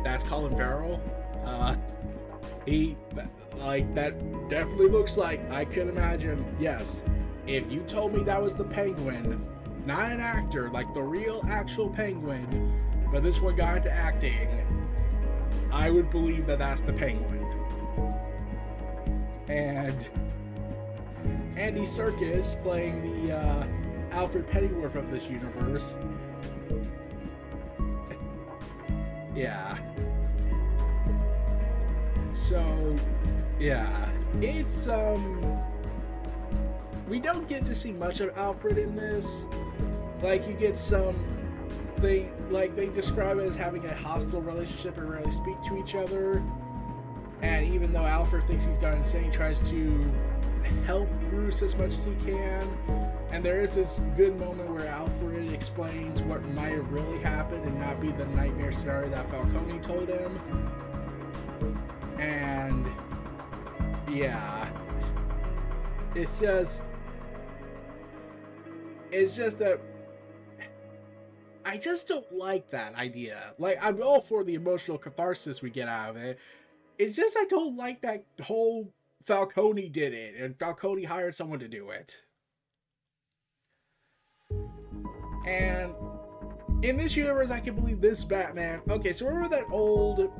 "That's 0.07 0.23
Colin 0.23 0.55
Farrell." 0.55 1.01
Uh, 1.43 1.75
he 2.65 2.95
like 3.57 3.93
that 3.93 4.17
definitely 4.47 4.87
looks 4.87 5.17
like 5.17 5.39
I 5.51 5.65
could 5.65 5.89
imagine. 5.89 6.45
Yes, 6.59 7.03
if 7.45 7.69
you 7.71 7.81
told 7.81 8.13
me 8.13 8.23
that 8.23 8.41
was 8.41 8.53
the 8.53 8.63
Penguin, 8.63 9.45
not 9.85 10.11
an 10.11 10.21
actor, 10.21 10.69
like 10.69 10.93
the 10.93 11.01
real 11.01 11.43
actual 11.49 11.89
Penguin, 11.89 12.81
but 13.11 13.21
this 13.21 13.41
one 13.41 13.57
got 13.57 13.77
into 13.77 13.91
acting, 13.91 14.47
I 15.71 15.89
would 15.89 16.09
believe 16.09 16.47
that 16.47 16.59
that's 16.59 16.81
the 16.81 16.93
Penguin. 16.93 17.43
And 19.49 20.09
Andy 21.57 21.81
Serkis 21.81 22.61
playing 22.63 23.25
the 23.25 23.37
uh, 23.37 23.67
Alfred 24.11 24.49
Pennyworth 24.49 24.95
of 24.95 25.11
this 25.11 25.27
universe. 25.27 25.95
yeah. 29.35 29.77
So 32.47 32.95
yeah, 33.59 34.09
it's 34.39 34.87
um, 34.87 35.61
we 37.09 37.19
don't 37.19 37.45
get 37.49 37.65
to 37.65 37.75
see 37.75 37.91
much 37.91 38.21
of 38.21 38.37
Alfred 38.37 38.77
in 38.77 38.95
this. 38.95 39.45
Like 40.21 40.47
you 40.47 40.53
get 40.53 40.77
some, 40.77 41.13
they 41.97 42.29
like 42.49 42.73
they 42.73 42.85
describe 42.85 43.37
it 43.39 43.47
as 43.47 43.57
having 43.57 43.85
a 43.85 43.93
hostile 43.93 44.41
relationship 44.41 44.97
and 44.97 45.09
rarely 45.09 45.29
speak 45.29 45.57
to 45.67 45.77
each 45.77 45.95
other. 45.95 46.41
And 47.41 47.73
even 47.73 47.91
though 47.91 48.05
Alfred 48.05 48.47
thinks 48.47 48.65
he's 48.65 48.77
gone 48.77 48.95
insane, 48.95 49.25
he 49.25 49.29
tries 49.29 49.59
to 49.69 50.09
help 50.85 51.09
Bruce 51.29 51.61
as 51.61 51.75
much 51.75 51.97
as 51.97 52.05
he 52.05 52.15
can. 52.23 52.65
And 53.29 53.43
there 53.43 53.61
is 53.61 53.75
this 53.75 53.99
good 54.15 54.39
moment 54.39 54.69
where 54.69 54.87
Alfred 54.87 55.51
explains 55.51 56.21
what 56.21 56.47
might 56.51 56.71
have 56.71 56.89
really 56.93 57.19
happened 57.19 57.65
and 57.65 57.77
not 57.77 57.99
be 57.99 58.11
the 58.11 58.25
nightmare 58.27 58.71
scenario 58.71 59.09
that 59.09 59.29
Falcone 59.29 59.79
told 59.79 60.07
him. 60.07 60.39
And 62.19 62.87
yeah. 64.09 64.69
It's 66.15 66.39
just. 66.39 66.83
It's 69.11 69.35
just 69.35 69.59
that. 69.59 69.79
I 71.65 71.77
just 71.77 72.07
don't 72.07 72.31
like 72.31 72.69
that 72.69 72.95
idea. 72.95 73.53
Like, 73.59 73.77
I'm 73.83 74.01
all 74.01 74.21
for 74.21 74.43
the 74.43 74.55
emotional 74.55 74.97
catharsis 74.97 75.61
we 75.61 75.69
get 75.69 75.89
out 75.89 76.11
of 76.11 76.17
it. 76.17 76.39
It's 76.97 77.15
just 77.15 77.35
I 77.37 77.45
don't 77.45 77.75
like 77.75 78.01
that 78.01 78.25
whole 78.41 78.93
Falcone 79.25 79.89
did 79.89 80.13
it 80.13 80.35
and 80.39 80.57
Falcone 80.57 81.03
hired 81.03 81.35
someone 81.35 81.59
to 81.59 81.67
do 81.67 81.89
it. 81.89 82.23
And 85.45 85.93
in 86.81 86.95
this 86.95 87.15
universe, 87.15 87.49
I 87.49 87.59
can 87.59 87.75
believe 87.75 87.99
this 87.99 88.23
Batman. 88.23 88.81
Okay, 88.89 89.11
so 89.11 89.25
remember 89.25 89.49
that 89.49 89.65
old 89.69 90.31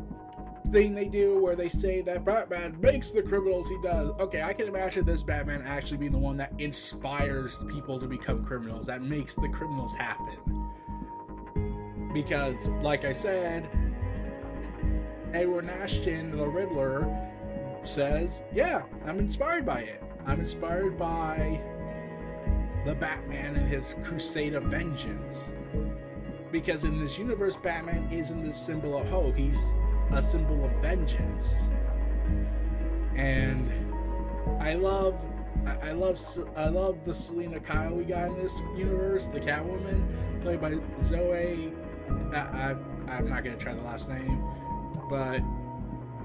thing 0.71 0.93
they 0.93 1.07
do 1.07 1.39
where 1.39 1.55
they 1.55 1.69
say 1.69 2.01
that 2.01 2.25
Batman 2.25 2.77
makes 2.79 3.11
the 3.11 3.21
criminals 3.21 3.69
he 3.69 3.77
does. 3.81 4.11
Okay, 4.19 4.41
I 4.41 4.53
can 4.53 4.67
imagine 4.67 5.05
this 5.05 5.23
Batman 5.23 5.61
actually 5.65 5.97
being 5.97 6.11
the 6.11 6.17
one 6.17 6.37
that 6.37 6.53
inspires 6.57 7.57
people 7.67 7.99
to 7.99 8.07
become 8.07 8.45
criminals, 8.45 8.85
that 8.87 9.01
makes 9.01 9.35
the 9.35 9.49
criminals 9.49 9.93
happen. 9.95 10.37
Because, 12.13 12.67
like 12.81 13.05
I 13.05 13.11
said, 13.11 13.69
Edward 15.33 15.65
Nashton, 15.65 16.35
the 16.35 16.47
Riddler, 16.47 17.07
says, 17.83 18.43
Yeah, 18.53 18.83
I'm 19.05 19.19
inspired 19.19 19.65
by 19.65 19.81
it. 19.81 20.03
I'm 20.25 20.39
inspired 20.39 20.97
by 20.97 21.61
the 22.85 22.95
Batman 22.95 23.55
and 23.55 23.67
his 23.67 23.95
crusade 24.03 24.53
of 24.53 24.63
vengeance. 24.63 25.51
Because 26.51 26.85
in 26.85 26.99
this 26.99 27.17
universe, 27.17 27.57
Batman 27.57 28.07
isn't 28.11 28.43
the 28.43 28.53
symbol 28.53 28.97
of 28.97 29.07
hope. 29.07 29.35
He's 29.35 29.75
a 30.11 30.21
symbol 30.21 30.65
of 30.65 30.71
vengeance. 30.81 31.69
And 33.15 33.69
I 34.59 34.73
love 34.73 35.15
I 35.81 35.91
love 35.91 36.19
I 36.55 36.69
love 36.69 37.03
the 37.03 37.13
Selina 37.13 37.59
Kyle 37.59 37.93
we 37.93 38.03
got 38.03 38.27
in 38.27 38.37
this 38.37 38.59
universe, 38.75 39.25
the 39.27 39.39
Catwoman, 39.39 40.41
played 40.41 40.61
by 40.61 40.77
Zoe. 41.01 41.73
I, 42.31 42.37
I 42.37 42.75
I'm 43.09 43.27
not 43.29 43.43
gonna 43.43 43.57
try 43.57 43.73
the 43.73 43.81
last 43.81 44.09
name, 44.09 44.43
but 45.09 45.41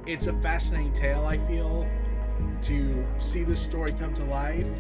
it's 0.07 0.27
a 0.27 0.33
fascinating 0.41 0.93
tale. 0.93 1.25
I 1.27 1.39
feel 1.39 1.89
to 2.63 3.07
see 3.19 3.45
this 3.45 3.61
story 3.61 3.93
come 3.93 4.15
to 4.15 4.25
life, 4.25 4.71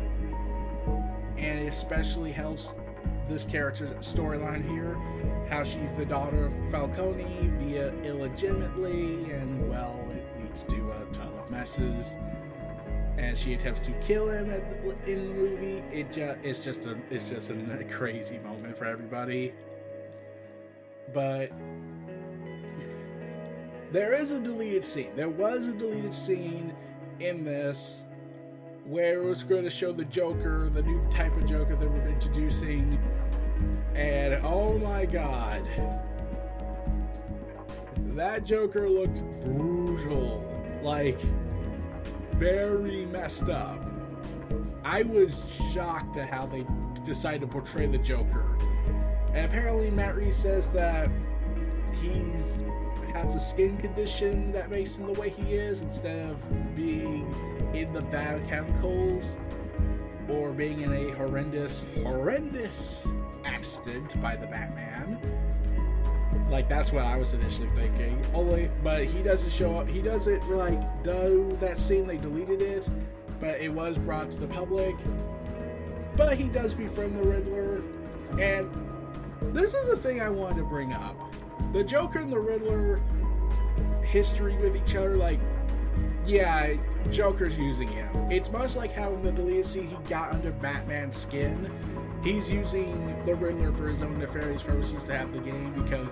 and 1.36 1.64
it 1.64 1.68
especially 1.68 2.32
helps 2.32 2.74
this 3.26 3.44
character's 3.44 3.92
storyline 4.06 4.68
here, 4.68 4.96
how 5.48 5.64
she's 5.64 5.92
the 5.92 6.04
daughter 6.04 6.46
of 6.46 6.54
Falcone 6.70 7.50
via 7.58 7.92
illegitimately, 8.02 9.30
and 9.30 9.68
well, 9.68 9.98
it 10.10 10.42
leads 10.42 10.62
to 10.64 10.92
uh, 10.92 11.04
a 11.10 11.14
ton 11.14 11.32
of 11.38 11.50
messes. 11.50 12.16
And 13.18 13.36
she 13.36 13.52
attempts 13.52 13.82
to 13.82 13.92
kill 14.00 14.30
him 14.30 14.48
the, 14.48 15.10
in 15.10 15.28
the 15.28 15.34
movie. 15.34 15.82
It 15.92 16.10
just 16.10 16.38
it's 16.42 16.60
just 16.60 16.86
a 16.86 16.96
it's 17.10 17.28
just 17.28 17.50
a 17.50 17.84
crazy 17.90 18.38
moment 18.38 18.76
for 18.76 18.86
everybody. 18.86 19.52
But 21.12 21.52
there 23.92 24.14
is 24.14 24.30
a 24.30 24.40
deleted 24.40 24.84
scene. 24.84 25.14
There 25.14 25.28
was 25.28 25.66
a 25.66 25.72
deleted 25.72 26.14
scene 26.14 26.74
in 27.20 27.44
this 27.44 28.02
where 28.92 29.22
it 29.22 29.24
was 29.24 29.42
going 29.42 29.64
to 29.64 29.70
show 29.70 29.90
the 29.90 30.04
Joker, 30.04 30.68
the 30.68 30.82
new 30.82 31.02
type 31.08 31.34
of 31.38 31.46
Joker 31.46 31.74
that 31.74 31.90
we're 31.90 32.08
introducing. 32.08 33.00
And 33.94 34.34
oh 34.44 34.76
my 34.76 35.06
god, 35.06 35.66
that 38.14 38.44
Joker 38.44 38.90
looked 38.90 39.22
brutal. 39.40 40.46
Like, 40.82 41.18
very 42.32 43.06
messed 43.06 43.48
up. 43.48 43.82
I 44.84 45.04
was 45.04 45.42
shocked 45.72 46.18
at 46.18 46.28
how 46.28 46.44
they 46.44 46.66
decided 47.02 47.40
to 47.40 47.46
portray 47.46 47.86
the 47.86 47.96
Joker. 47.96 48.58
And 49.28 49.46
apparently, 49.46 49.90
Matt 49.90 50.16
Reeves 50.16 50.36
says 50.36 50.70
that 50.72 51.08
he's 51.94 52.62
has 53.14 53.34
a 53.34 53.40
skin 53.40 53.76
condition 53.78 54.52
that 54.52 54.70
makes 54.70 54.96
him 54.96 55.06
the 55.06 55.18
way 55.20 55.30
he 55.30 55.54
is 55.54 55.82
instead 55.82 56.30
of 56.30 56.74
being 56.74 57.30
in 57.74 57.92
the 57.92 58.00
of 58.34 58.48
chemicals 58.48 59.36
or 60.28 60.50
being 60.52 60.80
in 60.80 60.92
a 60.92 61.10
horrendous, 61.16 61.84
horrendous 62.02 63.08
accident 63.44 64.20
by 64.22 64.36
the 64.36 64.46
Batman. 64.46 65.18
Like 66.50 66.68
that's 66.68 66.92
what 66.92 67.04
I 67.04 67.16
was 67.16 67.32
initially 67.32 67.68
thinking. 67.68 68.24
Only, 68.34 68.70
but 68.82 69.04
he 69.04 69.22
doesn't 69.22 69.50
show 69.50 69.78
up. 69.78 69.88
He 69.88 70.02
doesn't 70.02 70.48
like 70.50 71.02
do 71.02 71.56
that 71.60 71.78
scene. 71.78 72.04
They 72.04 72.18
deleted 72.18 72.62
it, 72.62 72.88
but 73.40 73.60
it 73.60 73.72
was 73.72 73.98
brought 73.98 74.30
to 74.32 74.38
the 74.38 74.46
public. 74.46 74.94
But 76.16 76.36
he 76.36 76.48
does 76.48 76.74
befriend 76.74 77.18
the 77.18 77.26
Riddler, 77.26 77.82
and 78.38 78.70
this 79.54 79.72
is 79.74 79.88
the 79.88 79.96
thing 79.96 80.20
I 80.20 80.28
wanted 80.28 80.58
to 80.58 80.64
bring 80.64 80.92
up 80.92 81.16
the 81.72 81.82
Joker 81.82 82.18
and 82.18 82.30
the 82.30 82.38
Riddler 82.38 83.00
history 84.04 84.56
with 84.58 84.76
each 84.76 84.94
other, 84.94 85.14
like, 85.14 85.40
yeah, 86.26 86.74
Joker's 87.10 87.56
using 87.56 87.88
him. 87.88 88.08
It's 88.30 88.50
much 88.50 88.76
like 88.76 88.92
how 88.92 89.12
in 89.12 89.34
the 89.34 89.62
scene 89.62 89.88
he 89.88 89.96
got 90.08 90.32
under 90.32 90.52
Batman's 90.52 91.16
skin. 91.16 91.70
He's 92.22 92.50
using 92.50 93.22
the 93.24 93.34
Riddler 93.34 93.72
for 93.72 93.88
his 93.88 94.02
own 94.02 94.18
nefarious 94.18 94.62
purposes 94.62 95.04
to 95.04 95.16
have 95.16 95.32
the 95.32 95.40
game 95.40 95.72
because 95.72 96.08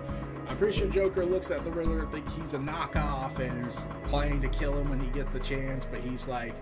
I'm 0.47 0.57
pretty 0.57 0.77
sure 0.77 0.89
Joker 0.89 1.25
looks 1.25 1.51
at 1.51 1.63
the 1.63 1.71
Riddler 1.71 2.01
and 2.01 2.11
think 2.11 2.29
he's 2.33 2.53
a 2.53 2.57
knockoff 2.57 3.39
and 3.39 3.67
is 3.67 3.85
planning 4.03 4.41
to 4.41 4.49
kill 4.49 4.77
him 4.77 4.89
when 4.89 4.99
he 4.99 5.07
gets 5.07 5.31
the 5.31 5.39
chance, 5.39 5.85
but 5.89 6.01
he's 6.01 6.27
like, 6.27 6.55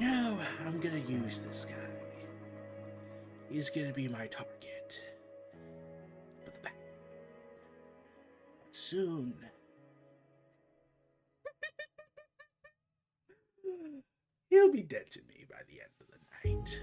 no, 0.00 0.40
I'm 0.66 0.80
gonna 0.80 0.98
use 0.98 1.42
this 1.42 1.64
guy. 1.64 1.74
He's 3.48 3.70
gonna 3.70 3.92
be 3.92 4.08
my 4.08 4.26
target. 4.26 4.60
soon. 8.90 9.34
He'll 14.50 14.70
be 14.70 14.82
dead 14.82 15.10
to 15.12 15.20
me 15.28 15.46
by 15.48 15.62
the 15.68 15.80
end 15.80 15.90
of 16.00 16.06
the 16.10 16.18
night. 16.50 16.82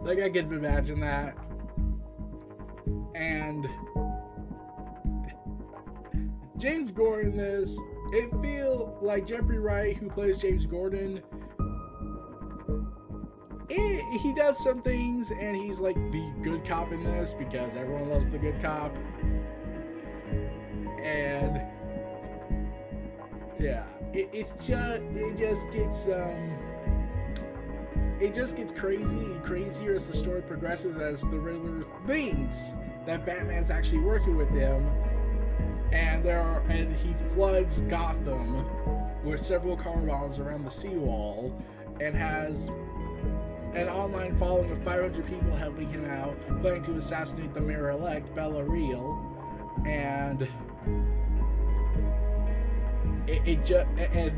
Like, 0.00 0.18
I 0.20 0.30
can 0.30 0.50
imagine 0.52 0.98
that. 1.00 1.36
And 3.14 3.66
James 6.56 6.90
Gordon, 6.90 7.36
this, 7.36 7.78
it 8.12 8.30
feel 8.40 8.98
like 9.02 9.26
Jeffrey 9.26 9.58
Wright, 9.58 9.94
who 9.96 10.08
plays 10.08 10.38
James 10.38 10.64
Gordon, 10.64 11.20
it, 13.68 14.20
he 14.20 14.32
does 14.32 14.56
some 14.62 14.80
things 14.80 15.30
and 15.30 15.54
he's 15.56 15.80
like 15.80 15.96
the 16.12 16.32
good 16.42 16.64
cop 16.64 16.92
in 16.92 17.04
this 17.04 17.34
because 17.34 17.74
everyone 17.76 18.08
loves 18.08 18.26
the 18.28 18.38
good 18.38 18.58
cop 18.62 18.96
and 21.02 21.60
yeah, 23.58 23.84
it, 24.16 24.28
it's 24.32 24.52
just 24.66 25.02
it 25.14 25.36
just 25.36 25.70
gets 25.70 26.08
um 26.08 26.58
it 28.18 28.34
just 28.34 28.56
gets 28.56 28.72
crazy 28.72 29.16
and 29.16 29.44
crazier 29.44 29.94
as 29.94 30.08
the 30.08 30.16
story 30.16 30.40
progresses 30.40 30.96
as 30.96 31.20
the 31.20 31.38
Riddler 31.38 31.84
thinks 32.06 32.72
that 33.04 33.26
Batman's 33.26 33.70
actually 33.70 33.98
working 33.98 34.36
with 34.36 34.48
him, 34.48 34.90
and 35.92 36.24
there 36.24 36.40
are 36.40 36.60
and 36.70 36.96
he 36.96 37.12
floods 37.34 37.82
Gotham 37.82 38.64
with 39.22 39.44
several 39.44 39.76
car 39.76 39.98
bombs 39.98 40.38
around 40.38 40.64
the 40.64 40.70
seawall, 40.70 41.54
and 42.00 42.16
has 42.16 42.68
an 43.74 43.88
online 43.88 44.34
following 44.38 44.70
of 44.70 44.82
500 44.82 45.26
people 45.26 45.54
helping 45.54 45.90
him 45.90 46.06
out, 46.06 46.34
planning 46.62 46.82
to 46.84 46.96
assassinate 46.96 47.52
the 47.52 47.60
mayor-elect 47.60 48.34
Bella 48.34 48.64
Real, 48.64 49.20
and 49.84 50.48
it, 53.26 53.42
it 53.46 53.64
just 53.64 53.86
and 53.98 54.32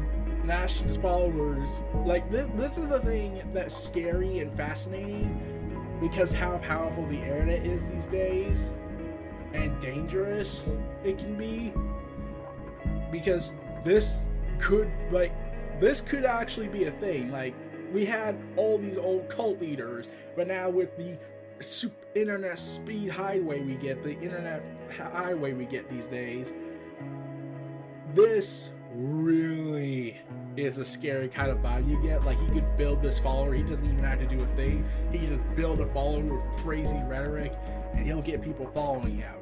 Nash's 0.44 0.96
followers 0.96 1.82
like 2.04 2.30
this. 2.30 2.48
This 2.54 2.78
is 2.78 2.88
the 2.88 3.00
thing 3.00 3.42
that's 3.52 3.76
scary 3.76 4.38
and 4.40 4.54
fascinating 4.56 5.98
because 6.00 6.32
how 6.32 6.58
powerful 6.58 7.04
the 7.06 7.18
internet 7.20 7.66
is 7.66 7.86
these 7.90 8.06
days 8.06 8.74
and 9.52 9.78
dangerous 9.80 10.68
it 11.04 11.18
can 11.18 11.36
be. 11.36 11.72
Because 13.10 13.54
this 13.84 14.22
could 14.58 14.90
like 15.10 15.32
this 15.80 16.00
could 16.00 16.24
actually 16.24 16.68
be 16.68 16.84
a 16.84 16.90
thing. 16.90 17.30
Like 17.30 17.54
we 17.92 18.04
had 18.04 18.36
all 18.56 18.78
these 18.78 18.98
old 18.98 19.28
cult 19.28 19.60
leaders, 19.60 20.06
but 20.36 20.46
now 20.46 20.68
with 20.70 20.96
the 20.96 21.18
internet 22.14 22.58
speed 22.58 23.10
highway 23.10 23.60
we 23.60 23.74
get, 23.74 24.02
the 24.02 24.18
internet 24.20 24.62
highway 24.96 25.52
we 25.52 25.64
get 25.64 25.90
these 25.90 26.06
days, 26.06 26.54
this 28.14 28.72
really 28.94 30.20
is 30.56 30.78
a 30.78 30.84
scary 30.84 31.28
kind 31.28 31.50
of 31.50 31.58
vibe 31.58 31.88
you 31.88 32.00
get. 32.02 32.24
Like 32.24 32.38
he 32.40 32.46
could 32.48 32.76
build 32.76 33.00
this 33.00 33.18
follower, 33.18 33.54
he 33.54 33.62
doesn't 33.62 33.84
even 33.84 34.02
have 34.04 34.18
to 34.18 34.26
do 34.26 34.40
a 34.42 34.46
thing. 34.48 34.84
He 35.12 35.18
can 35.18 35.28
just 35.28 35.56
build 35.56 35.80
a 35.80 35.86
follower 35.92 36.22
with 36.22 36.56
crazy 36.58 36.98
rhetoric, 37.04 37.52
and 37.94 38.04
he'll 38.06 38.22
get 38.22 38.42
people 38.42 38.70
following 38.74 39.16
him. 39.16 39.34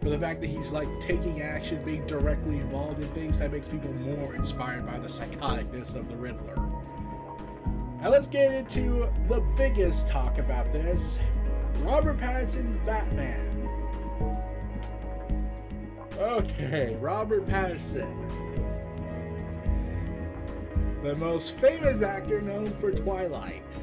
But 0.00 0.10
the 0.10 0.18
fact 0.18 0.40
that 0.40 0.46
he's 0.46 0.70
like 0.70 0.88
taking 1.00 1.42
action, 1.42 1.84
being 1.84 2.06
directly 2.06 2.58
involved 2.58 3.02
in 3.02 3.08
things, 3.08 3.38
that 3.40 3.50
makes 3.50 3.66
people 3.66 3.92
more 3.94 4.34
inspired 4.34 4.86
by 4.86 4.98
the 4.98 5.08
psychoticness 5.08 5.96
of 5.96 6.08
the 6.08 6.16
Riddler. 6.16 6.54
Now 8.00 8.10
let's 8.10 8.28
get 8.28 8.52
into 8.52 9.10
the 9.26 9.40
biggest 9.56 10.06
talk 10.06 10.38
about 10.38 10.72
this 10.72 11.18
Robert 11.80 12.18
Pattinson's 12.18 12.76
Batman. 12.86 13.44
Okay, 16.16 16.96
Robert 17.00 17.46
Pattinson. 17.46 18.47
The 21.08 21.16
most 21.16 21.56
famous 21.56 22.02
actor 22.02 22.42
known 22.42 22.66
for 22.78 22.92
Twilight. 22.92 23.82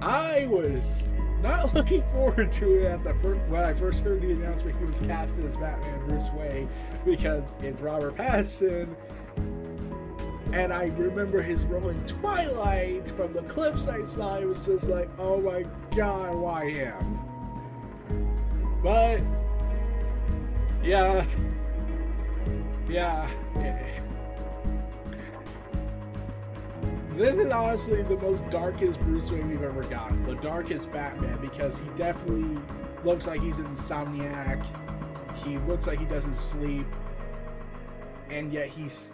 I 0.00 0.46
was 0.46 1.10
not 1.42 1.74
looking 1.74 2.02
forward 2.14 2.50
to 2.52 2.78
it 2.78 2.86
at 2.86 3.04
the 3.04 3.12
first, 3.16 3.42
when 3.50 3.62
I 3.62 3.74
first 3.74 4.00
heard 4.00 4.22
the 4.22 4.32
announcement 4.32 4.78
he 4.78 4.84
was 4.86 5.02
cast 5.02 5.38
as 5.40 5.54
Batman 5.56 6.08
Bruce 6.08 6.30
Wayne 6.30 6.70
because 7.04 7.52
it's 7.60 7.78
Robert 7.82 8.16
Pattinson. 8.16 8.96
And 10.54 10.72
I 10.72 10.84
remember 10.84 11.42
his 11.42 11.66
role 11.66 11.90
in 11.90 12.02
Twilight 12.06 13.10
from 13.10 13.34
the 13.34 13.42
clips 13.42 13.88
I 13.88 14.06
saw. 14.06 14.36
It 14.36 14.46
was 14.46 14.64
just 14.64 14.88
like, 14.88 15.10
oh 15.18 15.38
my 15.38 15.66
god, 15.94 16.34
why 16.34 16.70
him? 16.70 17.20
But 18.82 19.20
yeah. 20.82 21.26
Yeah. 22.88 23.30
This 27.16 27.36
is 27.36 27.52
honestly 27.52 28.02
the 28.02 28.16
most 28.16 28.48
darkest 28.48 28.98
Bruce 29.00 29.30
Wayne 29.30 29.50
we've 29.50 29.62
ever 29.62 29.82
gotten. 29.82 30.24
The 30.24 30.36
darkest 30.36 30.90
Batman 30.90 31.38
because 31.42 31.78
he 31.78 31.86
definitely 31.94 32.58
looks 33.04 33.26
like 33.26 33.42
he's 33.42 33.58
insomniac. 33.58 34.64
He 35.44 35.58
looks 35.58 35.86
like 35.86 35.98
he 35.98 36.06
doesn't 36.06 36.34
sleep. 36.34 36.86
And 38.30 38.50
yet 38.50 38.68
he's 38.68 39.12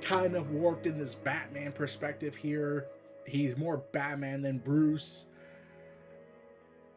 kind 0.00 0.34
of 0.34 0.50
warped 0.50 0.86
in 0.86 0.98
this 0.98 1.14
Batman 1.14 1.70
perspective 1.70 2.34
here. 2.34 2.86
He's 3.24 3.56
more 3.56 3.84
Batman 3.92 4.42
than 4.42 4.58
Bruce. 4.58 5.26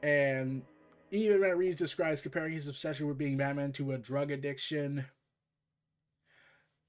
And 0.02 0.64
even 1.12 1.42
Matt 1.42 1.58
Reeves 1.58 1.78
describes 1.78 2.20
comparing 2.20 2.54
his 2.54 2.68
obsession 2.68 3.08
with 3.08 3.18
being 3.20 3.38
Batman 3.38 3.74
to 3.74 3.92
a 3.92 3.98
drug 4.00 4.32
addiction. 4.32 5.06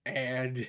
And 0.06 0.68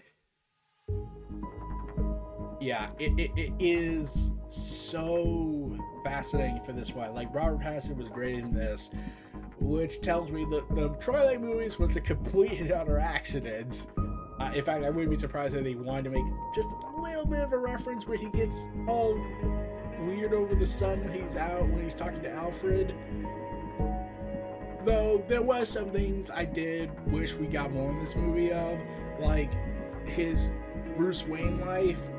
yeah, 2.64 2.90
it, 2.98 3.12
it, 3.20 3.32
it 3.36 3.54
is 3.60 4.32
so 4.48 5.78
fascinating 6.04 6.62
for 6.64 6.72
this 6.72 6.94
one. 6.94 7.14
Like 7.14 7.34
Robert 7.34 7.60
Pattinson 7.60 7.98
was 7.98 8.08
great 8.08 8.40
in 8.40 8.54
this, 8.54 8.90
which 9.60 10.02
tells 10.02 10.32
me 10.32 10.46
that 10.46 10.74
the 10.74 10.90
Twilight 11.00 11.42
movies 11.42 11.78
was 11.78 11.96
a 11.98 12.02
complete 12.02 12.60
and 12.62 12.72
utter 12.72 13.00
accident. 13.00 13.88
Uh, 14.40 14.52
in 14.56 14.64
fact, 14.64 14.84
I 14.84 14.90
wouldn't 14.90 15.12
be 15.12 15.18
surprised 15.18 15.56
if 15.56 15.64
they 15.64 15.76
wanted 15.76 16.06
to 16.06 16.10
make 16.12 16.26
just 16.56 16.70
a 16.70 17.02
little 17.02 17.26
bit 17.26 17.42
of 17.42 17.52
a 17.52 17.58
reference 17.58 18.08
where 18.08 18.18
he 18.18 18.30
gets 18.30 18.56
all 18.88 19.14
weird 20.06 20.34
over 20.34 20.56
the 20.56 20.66
sun 20.66 21.04
when 21.04 21.22
he's 21.22 21.36
out 21.36 21.68
when 21.68 21.84
he's 21.84 21.96
talking 21.96 22.22
to 22.22 22.32
Alfred. 22.32 22.96
Though 24.86 25.24
there 25.28 25.42
was 25.42 25.70
some 25.70 25.92
things 25.92 26.30
I 26.30 26.46
did 26.46 26.90
wish 27.12 27.34
we 27.36 27.48
got 27.48 27.72
more 27.72 27.92
in 27.92 28.00
this 28.00 28.16
movie 28.16 28.52
of, 28.52 28.78
like 29.20 29.52
his 30.08 30.52
Bruce 30.96 31.26
Wayne 31.26 31.62
life. 31.62 32.10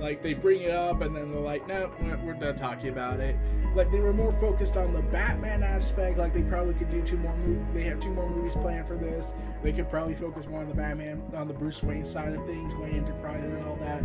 Like 0.00 0.22
they 0.22 0.34
bring 0.34 0.62
it 0.62 0.70
up 0.70 1.00
and 1.02 1.14
then 1.14 1.30
they're 1.30 1.40
like, 1.40 1.66
no, 1.66 1.90
we're 2.24 2.34
done 2.34 2.56
talking 2.56 2.88
about 2.88 3.20
it. 3.20 3.36
Like 3.74 3.90
they 3.90 4.00
were 4.00 4.12
more 4.12 4.32
focused 4.32 4.76
on 4.76 4.92
the 4.92 5.02
Batman 5.02 5.62
aspect. 5.62 6.18
Like 6.18 6.32
they 6.32 6.42
probably 6.42 6.74
could 6.74 6.90
do 6.90 7.02
two 7.02 7.16
more 7.16 7.36
movies. 7.36 7.66
They 7.72 7.82
have 7.84 8.00
two 8.00 8.10
more 8.10 8.28
movies 8.28 8.52
planned 8.54 8.86
for 8.86 8.96
this. 8.96 9.32
They 9.62 9.72
could 9.72 9.90
probably 9.90 10.14
focus 10.14 10.46
more 10.46 10.60
on 10.60 10.68
the 10.68 10.74
Batman, 10.74 11.22
on 11.34 11.48
the 11.48 11.54
Bruce 11.54 11.82
Wayne 11.82 12.04
side 12.04 12.34
of 12.34 12.46
things, 12.46 12.74
Wayne 12.74 12.96
Enterprises 12.96 13.52
and 13.52 13.64
all 13.64 13.76
that. 13.76 14.02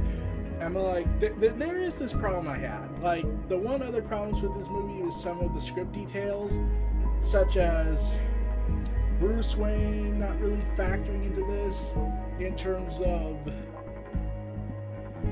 I'm 0.62 0.76
like, 0.76 1.20
th- 1.20 1.40
th- 1.40 1.54
there 1.54 1.78
is 1.78 1.96
this 1.96 2.14
problem 2.14 2.48
I 2.48 2.58
had. 2.58 3.02
Like 3.02 3.26
the 3.48 3.58
one 3.58 3.82
other 3.82 4.02
problems 4.02 4.42
with 4.42 4.56
this 4.56 4.68
movie 4.70 5.02
was 5.02 5.22
some 5.22 5.40
of 5.40 5.54
the 5.54 5.62
script 5.62 5.92
details, 5.94 6.60
such 7.22 7.58
as 7.58 8.18
Bruce 9.20 9.56
Wayne 9.56 10.20
not 10.20 10.40
really 10.40 10.64
factoring 10.78 11.26
into 11.26 11.42
this 11.46 11.94
in 12.40 12.56
terms 12.56 13.02
of 13.02 13.38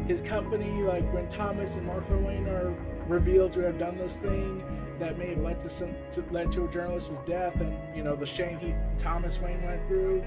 his 0.05 0.21
company, 0.21 0.83
like 0.83 1.11
when 1.13 1.27
Thomas 1.29 1.75
and 1.75 1.85
Martha 1.85 2.17
Wayne 2.17 2.47
are 2.47 2.73
revealed 3.07 3.53
to 3.53 3.61
have 3.61 3.79
done 3.79 3.97
this 3.97 4.17
thing 4.17 4.63
that 4.99 5.17
may 5.17 5.27
have 5.27 5.39
led 5.39 5.59
to 5.61 5.69
some 5.69 5.95
to, 6.11 6.23
led 6.31 6.51
to 6.51 6.65
a 6.65 6.71
journalist's 6.71 7.19
death, 7.21 7.59
and 7.59 7.77
you 7.95 8.03
know 8.03 8.15
the 8.15 8.25
shame 8.25 8.57
he 8.59 8.73
Thomas 8.97 9.39
Wayne 9.39 9.61
went 9.63 9.87
through, 9.87 10.23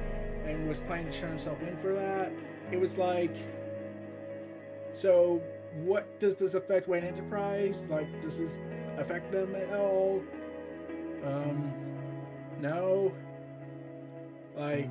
and 0.47 0.69
was 0.69 0.81
planning 0.81 1.11
to 1.11 1.19
turn 1.19 1.31
himself 1.31 1.61
in 1.63 1.77
for 1.77 1.93
that. 1.93 2.33
It 2.71 2.81
was 2.81 2.99
like, 2.99 3.37
so 4.93 5.43
what 5.75 6.19
does 6.19 6.37
this 6.37 6.55
affect 6.55 6.89
Wayne 6.89 7.05
Enterprise? 7.05 7.87
Like, 7.89 8.23
does 8.23 8.39
this 8.39 8.57
affect 8.97 9.31
them 9.31 9.55
at 9.55 9.73
all? 9.73 10.23
Um, 11.25 11.73
no. 12.61 13.13
Like, 14.57 14.91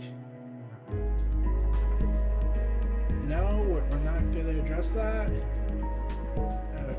no, 3.29 3.63
we're 3.67 3.97
not 3.99 4.31
gonna 4.33 4.59
address 4.59 4.89
that. 4.89 5.29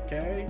Okay. 0.05 0.49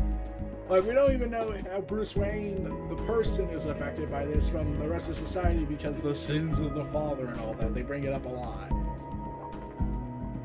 Like, 0.69 0.85
we 0.85 0.93
don't 0.93 1.11
even 1.11 1.31
know 1.31 1.53
how 1.69 1.81
Bruce 1.81 2.15
Wayne, 2.15 2.63
the 2.87 2.95
person, 2.95 3.49
is 3.49 3.65
affected 3.65 4.09
by 4.09 4.25
this 4.25 4.47
from 4.47 4.79
the 4.79 4.87
rest 4.87 5.09
of 5.09 5.15
society 5.15 5.65
because 5.65 5.99
the 5.99 6.15
sins 6.15 6.61
of 6.61 6.75
the 6.75 6.85
father 6.85 7.27
and 7.27 7.39
all 7.41 7.53
that. 7.55 7.73
They 7.73 7.81
bring 7.81 8.03
it 8.03 8.13
up 8.13 8.25
a 8.25 8.29
lot. 8.29 8.71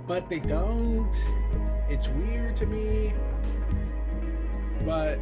But 0.06 0.28
they 0.28 0.40
don't. 0.40 1.14
It's 1.88 2.08
weird 2.08 2.56
to 2.56 2.66
me. 2.66 3.12
But 4.84 5.20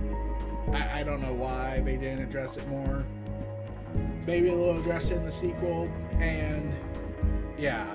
I, 0.72 1.00
I 1.00 1.03
don't 1.03 1.20
know 1.20 1.35
why 1.35 1.81
they 1.81 1.96
didn't 1.96 2.22
address 2.22 2.57
it 2.57 2.66
more. 2.68 3.05
Maybe 4.27 4.48
they'll 4.48 4.79
address 4.79 5.11
it 5.11 5.16
in 5.16 5.24
the 5.24 5.33
sequel. 5.33 5.92
And 6.18 6.72
yeah, 7.59 7.94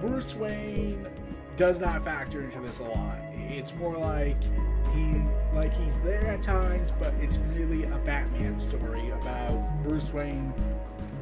Bruce 0.00 0.34
Wayne 0.34 1.06
does 1.56 1.80
not 1.80 2.02
factor 2.04 2.42
into 2.42 2.60
this 2.60 2.80
a 2.80 2.84
lot. 2.84 3.18
It's 3.34 3.74
more 3.74 3.96
like 3.96 4.42
he 4.94 5.22
like 5.54 5.74
he's 5.74 5.98
there 6.00 6.26
at 6.26 6.42
times, 6.42 6.92
but 6.98 7.12
it's 7.20 7.36
really 7.54 7.84
a 7.84 7.98
Batman 7.98 8.58
story 8.58 9.10
about 9.10 9.82
Bruce 9.82 10.12
Wayne 10.12 10.52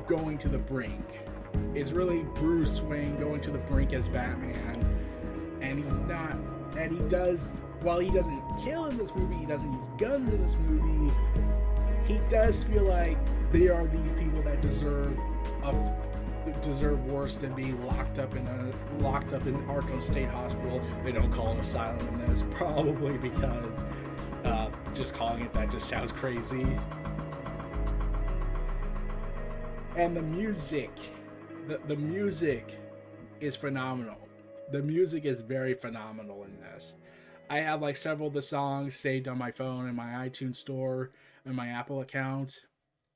going 0.07 0.39
to 0.39 0.49
the 0.49 0.59
brink. 0.59 1.21
It's 1.75 1.93
really 1.93 2.23
Bruce 2.35 2.81
Wayne 2.81 3.19
going 3.19 3.41
to 3.43 3.51
the 3.51 3.59
brink 3.59 3.93
as 3.93 4.09
Batman, 4.09 4.85
and 5.61 5.79
he's 5.79 5.89
not. 5.89 6.37
And 6.77 6.93
he 6.93 6.99
does. 7.09 7.53
While 7.81 8.01
he 8.01 8.11
doesn't 8.11 8.43
kill 8.65 8.87
in 8.87 8.99
this 8.99 9.15
movie, 9.15 9.37
he 9.37 9.47
doesn't 9.47 9.73
use 9.73 9.83
guns 9.99 10.33
in 10.33 10.43
this 10.43 10.57
movie. 10.67 11.15
He 12.07 12.19
does 12.29 12.65
feel 12.65 12.83
like 12.83 13.19
they 13.53 13.69
are 13.69 13.87
these 13.87 14.15
people 14.15 14.43
that 14.43 14.61
deserve 14.61 15.17
a 15.63 15.73
deserve 16.61 17.11
worse 17.11 17.37
than 17.37 17.55
being 17.55 17.85
locked 17.87 18.19
up 18.19 18.35
in 18.35 18.47
a 18.47 18.73
locked 19.03 19.33
up 19.33 19.47
in 19.47 19.55
Arkham 19.67 20.03
State 20.03 20.29
Hospital. 20.29 20.81
They 21.05 21.13
don't 21.13 21.33
call 21.33 21.53
it 21.53 21.61
asylum 21.61 22.07
in 22.09 22.27
this, 22.27 22.45
probably 22.51 23.19
because 23.19 23.87
uh, 24.45 24.71
just 24.95 25.15
calling 25.15 25.43
it 25.43 25.53
that 25.55 25.71
just 25.71 25.89
sounds 25.89 26.13
crazy. 26.13 26.67
And 29.97 30.17
the 30.17 30.23
music, 30.23 30.91
the 31.67 31.81
the 31.87 31.97
music 31.97 32.79
is 33.41 33.57
phenomenal. 33.57 34.19
The 34.71 34.83
music 34.83 35.25
is 35.25 35.41
very 35.41 35.75
phenomenal 35.75 36.45
in 36.45 36.61
this. 36.61 36.97
I 37.51 37.61
have 37.61 37.81
like 37.81 37.97
several 37.97 38.29
of 38.29 38.35
the 38.35 38.43
songs 38.43 38.95
saved 38.95 39.27
on 39.27 39.39
my 39.39 39.51
phone 39.51 39.89
in 39.89 39.95
my 39.95 40.29
iTunes 40.29 40.57
store 40.57 41.11
and 41.45 41.57
my 41.57 41.69
Apple 41.69 42.01
account, 42.01 42.61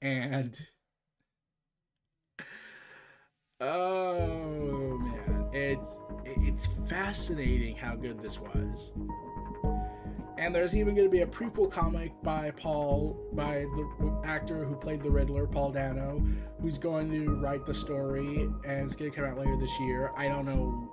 and 0.01 0.57
Oh 3.65 4.99
man, 4.99 5.47
it's 5.53 5.87
it's 6.25 6.69
fascinating 6.87 7.77
how 7.77 7.95
good 7.95 8.21
this 8.21 8.41
was. 8.41 8.91
And 10.37 10.53
there's 10.53 10.75
even 10.75 10.97
going 10.97 11.07
to 11.07 11.13
be 11.13 11.21
a 11.21 11.27
prequel 11.27 11.71
comic 11.71 12.13
by 12.25 12.51
Paul, 12.51 13.17
by 13.35 13.65
the 13.77 14.21
actor 14.25 14.65
who 14.65 14.75
played 14.75 15.01
the 15.01 15.11
Riddler, 15.11 15.47
Paul 15.47 15.71
Dano, 15.71 16.21
who's 16.61 16.77
going 16.77 17.09
to 17.13 17.37
write 17.37 17.65
the 17.65 17.75
story, 17.75 18.51
and 18.65 18.87
it's 18.87 18.97
going 18.97 19.13
to 19.13 19.17
come 19.17 19.25
out 19.31 19.39
later 19.39 19.57
this 19.57 19.71
year. 19.79 20.11
I 20.17 20.27
don't 20.27 20.45
know 20.45 20.91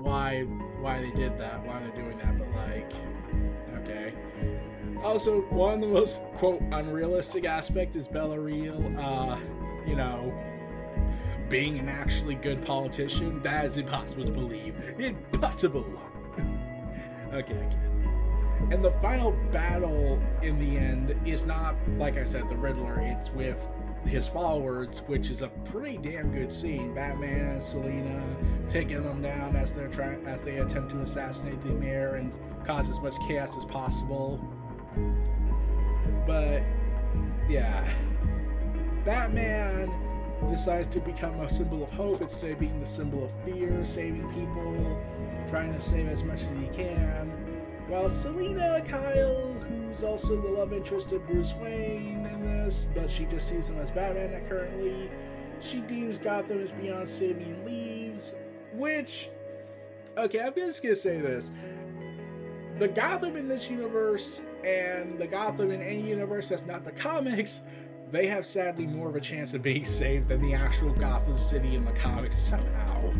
why 0.00 0.42
why 0.82 1.00
they 1.00 1.10
did 1.12 1.38
that, 1.38 1.64
why 1.64 1.80
they're 1.80 2.02
doing 2.02 2.18
that, 2.18 2.38
but 2.38 2.50
like, 2.50 2.92
okay. 3.78 4.12
Also, 5.02 5.40
one 5.48 5.76
of 5.76 5.80
the 5.80 5.86
most 5.86 6.20
quote 6.34 6.60
unrealistic 6.72 7.46
aspect 7.46 7.96
is 7.96 8.08
Bella 8.08 8.38
Real. 8.38 8.92
Uh, 8.98 9.40
you 9.86 9.96
know, 9.96 10.34
being 11.48 11.78
an 11.78 11.88
actually 11.88 12.34
good 12.34 12.64
politician, 12.64 13.42
that 13.42 13.64
is 13.64 13.76
impossible 13.76 14.24
to 14.24 14.32
believe. 14.32 14.74
Impossible! 14.98 16.00
okay, 17.32 17.58
I 17.58 17.70
can. 17.70 18.68
And 18.70 18.82
the 18.82 18.92
final 18.92 19.32
battle 19.52 20.20
in 20.42 20.58
the 20.58 20.78
end 20.78 21.14
is 21.26 21.44
not, 21.44 21.76
like 21.98 22.16
I 22.16 22.24
said, 22.24 22.48
the 22.48 22.56
Riddler, 22.56 23.00
it's 23.00 23.30
with 23.30 23.68
his 24.06 24.26
followers, 24.28 25.00
which 25.06 25.30
is 25.30 25.42
a 25.42 25.48
pretty 25.48 25.98
damn 25.98 26.30
good 26.30 26.52
scene. 26.52 26.94
Batman 26.94 27.60
Selina 27.60 28.22
taking 28.68 29.02
them 29.02 29.22
down 29.22 29.56
as 29.56 29.72
they're 29.72 29.88
trying 29.88 30.26
as 30.26 30.40
they 30.42 30.58
attempt 30.58 30.90
to 30.90 31.00
assassinate 31.00 31.60
the 31.62 31.68
mayor 31.68 32.16
and 32.16 32.32
cause 32.64 32.88
as 32.88 33.00
much 33.00 33.14
chaos 33.26 33.56
as 33.56 33.64
possible. 33.64 34.40
But 36.26 36.62
yeah. 37.48 37.86
Batman 39.04 39.90
decides 40.48 40.86
to 40.88 41.00
become 41.00 41.38
a 41.40 41.48
symbol 41.48 41.82
of 41.82 41.90
hope 41.90 42.22
instead 42.22 42.52
of 42.52 42.58
being 42.58 42.78
the 42.80 42.86
symbol 42.86 43.24
of 43.24 43.30
fear, 43.44 43.84
saving 43.84 44.28
people, 44.32 45.02
trying 45.48 45.72
to 45.72 45.80
save 45.80 46.08
as 46.08 46.22
much 46.22 46.42
as 46.42 46.48
he 46.60 46.66
can. 46.68 47.30
While 47.88 48.08
Selina 48.08 48.82
Kyle, 48.88 49.52
who's 49.52 50.02
also 50.02 50.40
the 50.40 50.48
love 50.48 50.72
interest 50.72 51.12
of 51.12 51.26
Bruce 51.26 51.54
Wayne 51.54 52.26
in 52.26 52.42
this, 52.42 52.86
but 52.94 53.10
she 53.10 53.26
just 53.26 53.48
sees 53.48 53.68
him 53.68 53.78
as 53.78 53.90
Batman 53.90 54.44
currently, 54.48 55.10
she 55.60 55.80
deems 55.80 56.18
Gotham 56.18 56.62
as 56.62 56.72
beyond 56.72 57.08
saving 57.08 57.42
and 57.52 57.64
leaves, 57.66 58.34
which, 58.72 59.30
okay, 60.16 60.40
I'm 60.40 60.54
just 60.54 60.82
gonna 60.82 60.94
say 60.94 61.20
this. 61.20 61.52
The 62.78 62.88
Gotham 62.88 63.36
in 63.36 63.48
this 63.48 63.70
universe 63.70 64.42
and 64.64 65.18
the 65.18 65.26
Gotham 65.26 65.70
in 65.70 65.82
any 65.82 66.08
universe 66.08 66.48
that's 66.48 66.64
not 66.64 66.84
the 66.84 66.92
comics 66.92 67.62
they 68.10 68.26
have 68.26 68.46
sadly 68.46 68.86
more 68.86 69.08
of 69.08 69.16
a 69.16 69.20
chance 69.20 69.54
of 69.54 69.62
being 69.62 69.84
saved 69.84 70.28
than 70.28 70.40
the 70.40 70.54
actual 70.54 70.92
Gotham 70.92 71.38
City 71.38 71.74
in 71.74 71.84
the 71.84 71.92
comics 71.92 72.38
somehow. 72.38 73.12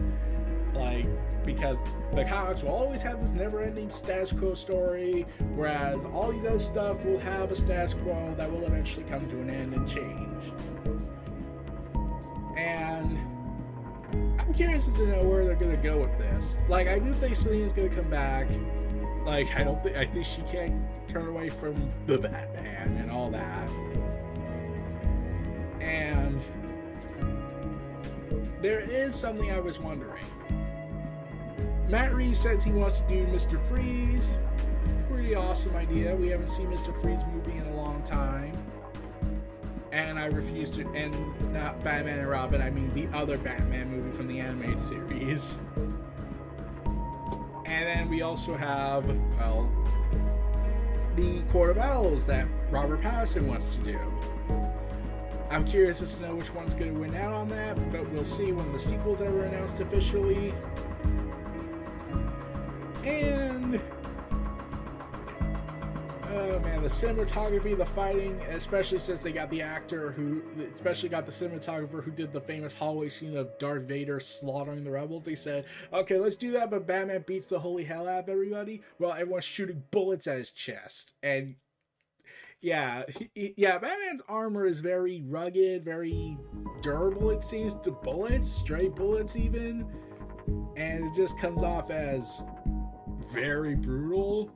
Like, 0.75 1.07
because 1.45 1.79
the 2.15 2.25
comics 2.25 2.63
will 2.63 2.73
always 2.73 3.03
have 3.03 3.21
this 3.21 3.31
never 3.31 3.63
ending 3.63 3.93
status 3.93 4.33
quo 4.33 4.55
story, 4.55 5.27
whereas 5.55 6.05
all 6.13 6.33
these 6.33 6.45
other 6.45 6.59
stuff 6.59 7.05
will 7.05 7.19
have 7.21 7.51
a 7.53 7.57
status 7.57 7.95
quo 7.95 8.35
that 8.37 8.51
will 8.51 8.65
eventually 8.65 9.05
come 9.05 9.21
to 9.21 9.41
an 9.41 9.51
end 9.51 9.73
and 9.73 9.89
change. 9.89 10.53
And 12.57 13.19
I'm 14.41 14.55
curious 14.55 14.87
to 14.87 15.07
know 15.07 15.23
where 15.23 15.45
they're 15.45 15.55
gonna 15.55 15.77
go 15.77 16.01
with 16.01 16.19
this. 16.19 16.57
Like, 16.69 16.89
I 16.89 16.99
do 16.99 17.13
think 17.15 17.37
Selina's 17.37 17.73
gonna 17.73 17.89
come 17.89 18.11
back. 18.11 18.49
Like, 19.25 19.55
I 19.57 19.65
don't 19.65 19.83
think 19.83 19.97
I 19.97 20.05
think 20.05 20.27
she 20.27 20.43
can't 20.43 20.75
turn 21.09 21.29
away 21.29 21.49
from 21.49 21.91
the 22.07 22.19
Batman 22.19 22.99
and 22.99 23.11
all 23.11 23.31
that. 23.31 23.69
And 25.85 26.41
there 28.63 28.81
is 28.81 29.15
something 29.15 29.51
I 29.51 29.61
was 29.61 29.79
wondering. 29.79 30.25
Matt 31.89 32.15
Reeves 32.15 32.39
says 32.39 32.65
he 32.65 32.73
wants 32.73 33.01
to 33.01 33.09
do 33.09 33.27
Mr. 33.27 33.63
Freeze. 33.67 34.39
Pretty 35.09 35.35
awesome 35.35 35.77
idea. 35.77 36.17
We 36.17 36.29
haven't 36.29 36.49
seen 36.49 36.69
Mr. 36.69 36.99
Freeze 37.03 37.21
movie 37.33 37.59
in 37.59 37.67
a 37.67 37.77
long 37.77 38.03
time. 38.05 38.57
And 39.93 40.19
I 40.19 40.25
refuse 40.27 40.71
to, 40.73 40.89
and 40.95 41.15
not 41.53 41.85
Batman 41.85 42.19
and 42.19 42.29
Robin, 42.29 42.63
I 42.63 42.71
mean 42.71 42.93
the 42.95 43.07
other 43.17 43.37
Batman 43.37 43.91
movie 43.91 44.17
from 44.17 44.27
the 44.27 44.41
animated 44.41 44.81
series. 44.81 45.57
And 47.67 47.87
then 47.87 48.09
we 48.09 48.23
also 48.23 48.57
have, 48.57 49.07
well, 49.37 49.71
the 51.17 51.43
Court 51.53 51.71
of 51.71 51.79
Owls 51.79 52.27
that 52.27 52.49
Robert 52.71 53.03
Pattinson 53.03 53.47
wants 53.47 53.77
to 53.77 53.83
do. 53.83 54.01
I'm 55.55 55.65
curious 55.65 56.03
as 56.03 56.17
to 56.17 56.23
know 56.23 56.35
which 56.35 56.53
one's 56.53 56.75
going 56.75 56.93
to 56.93 56.99
win 56.99 57.15
out 57.15 57.33
on 57.33 57.49
that, 57.51 57.77
but 57.93 58.11
we'll 58.11 58.25
see 58.25 58.51
when 58.51 58.73
the 58.73 58.79
sequel's 58.79 59.21
ever 59.21 59.45
announced 59.45 59.81
officially. 59.81 60.53
And 63.05 63.81
oh 66.31 66.59
man, 66.59 66.83
the 66.83 66.89
cinematography, 66.89 67.79
the 67.79 67.87
fighting, 67.87 68.41
especially 68.51 68.99
since 68.99 69.23
they 69.23 69.31
got 69.31 69.49
the 69.49 69.63
actor 69.63 70.11
who, 70.11 70.43
especially 70.75 71.09
got 71.09 71.25
the 71.25 71.31
cinematographer 71.31 72.03
who 72.03 72.11
did 72.11 72.33
the 72.33 72.41
famous 72.41 72.75
hallway 72.75 73.09
scene 73.09 73.37
of 73.37 73.57
Darth 73.61 73.85
Vader 73.85 74.19
slaughtering 74.19 74.83
the 74.83 74.91
rebels. 74.91 75.25
They 75.25 75.37
said, 75.37 75.67
"Okay, 75.93 76.19
let's 76.19 76.35
do 76.35 76.51
that," 76.53 76.69
but 76.69 76.85
Batman 76.85 77.23
beats 77.25 77.47
the 77.47 77.61
holy 77.61 77.85
hell 77.85 78.09
out 78.09 78.25
of 78.25 78.29
everybody 78.29 78.83
while 78.99 79.13
everyone's 79.13 79.45
shooting 79.45 79.85
bullets 79.93 80.27
at 80.27 80.39
his 80.39 80.51
chest, 80.51 81.13
and 81.23 81.55
yeah, 82.65 83.03
he, 83.35 83.53
yeah, 83.59 83.77
Batman's 83.77 84.23
armor 84.27 84.65
is 84.65 84.81
very 84.81 85.23
rugged, 85.27 85.85
very 85.85 86.39
durable. 86.81 87.31
It 87.31 87.45
seems 87.45 87.75
to 87.83 87.91
bullets, 87.91 88.49
stray 88.51 88.89
bullets, 88.89 89.37
even, 89.37 89.87
and 90.75 91.05
it 91.05 91.15
just 91.15 91.39
comes 91.39 91.63
off 91.63 91.91
as 91.91 92.43
very 93.35 93.75
brutal. 93.75 94.51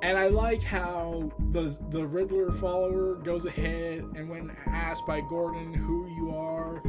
And 0.00 0.16
I 0.16 0.28
like 0.28 0.62
how 0.62 1.30
the 1.50 1.78
the 1.90 2.06
Riddler 2.06 2.52
follower 2.52 3.16
goes 3.16 3.44
ahead 3.44 3.98
and 4.16 4.30
when 4.30 4.56
asked 4.66 5.06
by 5.06 5.20
Gordon 5.20 5.74
who 5.74 6.08
you 6.16 6.34
are, 6.34 6.80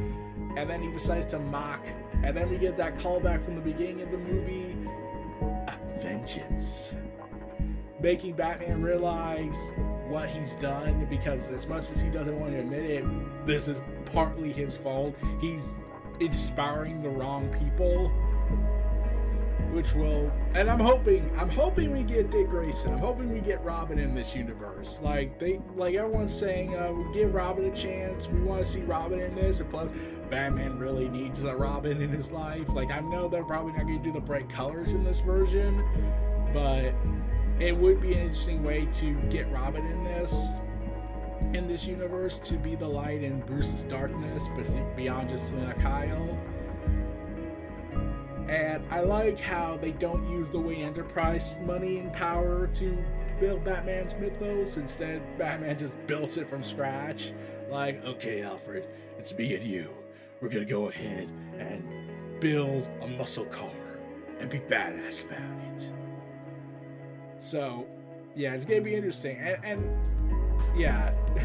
and 0.55 0.69
then 0.69 0.81
he 0.81 0.89
decides 0.93 1.25
to 1.27 1.39
mock, 1.39 1.85
and 2.23 2.37
then 2.37 2.49
we 2.49 2.57
get 2.57 2.77
that 2.77 2.97
callback 2.99 3.43
from 3.43 3.55
the 3.55 3.61
beginning 3.61 4.01
of 4.01 4.11
the 4.11 4.17
movie, 4.17 4.77
vengeance 6.01 6.95
making 8.03 8.33
Batman 8.35 8.81
realize 8.81 9.71
what 10.07 10.29
he's 10.29 10.55
done 10.57 11.07
because 11.09 11.49
as 11.49 11.65
much 11.67 11.89
as 11.89 12.01
he 12.01 12.09
doesn't 12.09 12.37
want 12.37 12.51
to 12.51 12.59
admit 12.59 12.83
it, 12.83 13.45
this 13.45 13.67
is 13.69 13.81
partly 14.11 14.51
his 14.51 14.77
fault. 14.77 15.15
He's 15.39 15.73
inspiring 16.19 17.01
the 17.01 17.09
wrong 17.09 17.49
people. 17.59 18.11
Which 19.71 19.95
will 19.95 20.31
and 20.53 20.69
I'm 20.69 20.79
hoping 20.79 21.31
I'm 21.35 21.49
hoping 21.49 21.93
we 21.93 22.03
get 22.03 22.29
Dick 22.29 22.47
Grayson. 22.47 22.93
I'm 22.93 22.99
hoping 22.99 23.33
we 23.33 23.39
get 23.39 23.63
Robin 23.63 23.97
in 23.97 24.13
this 24.13 24.35
universe. 24.35 24.99
Like 25.01 25.39
they 25.39 25.59
like 25.75 25.95
everyone's 25.95 26.37
saying, 26.37 26.75
uh, 26.75 26.91
we 26.91 27.11
give 27.11 27.33
Robin 27.33 27.65
a 27.65 27.75
chance. 27.75 28.27
We 28.27 28.39
want 28.41 28.63
to 28.63 28.69
see 28.69 28.81
Robin 28.81 29.19
in 29.19 29.33
this, 29.33 29.61
and 29.61 29.69
plus 29.71 29.91
Batman 30.29 30.77
really 30.77 31.09
needs 31.09 31.43
a 31.43 31.55
Robin 31.55 32.03
in 32.03 32.11
his 32.11 32.31
life. 32.31 32.69
Like 32.69 32.91
I 32.91 32.99
know 32.99 33.27
they're 33.27 33.43
probably 33.43 33.71
not 33.71 33.87
gonna 33.87 33.97
do 33.97 34.11
the 34.11 34.19
bright 34.19 34.47
colors 34.47 34.93
in 34.93 35.03
this 35.03 35.21
version, 35.21 35.83
but 36.53 36.93
it 37.59 37.75
would 37.75 38.01
be 38.01 38.13
an 38.13 38.21
interesting 38.21 38.63
way 38.63 38.87
to 38.95 39.13
get 39.29 39.49
Robin 39.51 39.85
in 39.85 40.03
this 40.03 40.47
in 41.53 41.67
this 41.67 41.85
universe 41.85 42.39
to 42.39 42.55
be 42.55 42.75
the 42.75 42.87
light 42.87 43.21
in 43.21 43.39
Bruce's 43.41 43.83
darkness, 43.83 44.47
but 44.55 44.95
beyond 44.95 45.29
just 45.29 45.49
Selina 45.49 45.73
Kyle. 45.75 46.37
And 48.49 48.83
I 48.89 49.01
like 49.01 49.39
how 49.39 49.77
they 49.77 49.91
don't 49.91 50.29
use 50.29 50.49
the 50.49 50.59
Wayne 50.59 50.81
Enterprise 50.81 51.59
money 51.63 51.99
and 51.99 52.11
power 52.11 52.67
to 52.67 52.97
build 53.39 53.63
Batman's 53.63 54.15
mythos. 54.15 54.77
Instead, 54.77 55.21
Batman 55.37 55.77
just 55.77 56.05
built 56.07 56.37
it 56.37 56.47
from 56.49 56.63
scratch. 56.63 57.33
Like, 57.69 58.03
okay, 58.05 58.43
Alfred, 58.43 58.87
it's 59.17 59.35
me 59.37 59.55
and 59.55 59.63
you. 59.63 59.89
We're 60.41 60.49
gonna 60.49 60.65
go 60.65 60.87
ahead 60.87 61.29
and 61.57 62.39
build 62.39 62.87
a 63.01 63.07
muscle 63.07 63.45
car 63.45 63.69
and 64.39 64.49
be 64.49 64.59
badass 64.59 65.25
about 65.25 65.41
it. 65.75 65.91
So, 67.43 67.85
yeah, 68.35 68.53
it's 68.53 68.63
gonna 68.63 68.79
be 68.79 68.95
interesting, 68.95 69.35
and, 69.35 69.65
and 69.65 70.77
yeah, 70.77 71.13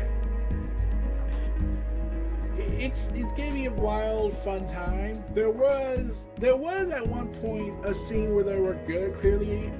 it's 2.55 3.09
it's 3.17 3.33
gonna 3.33 3.51
be 3.51 3.67
a 3.67 3.73
wild, 3.73 4.33
fun 4.33 4.69
time. 4.69 5.21
There 5.35 5.51
was 5.51 6.29
there 6.39 6.55
was 6.55 6.93
at 6.93 7.05
one 7.05 7.27
point 7.35 7.85
a 7.85 7.93
scene 7.93 8.33
where 8.33 8.45
they 8.45 8.61
were 8.61 8.75
gonna 8.87 9.11
clearly 9.11 9.73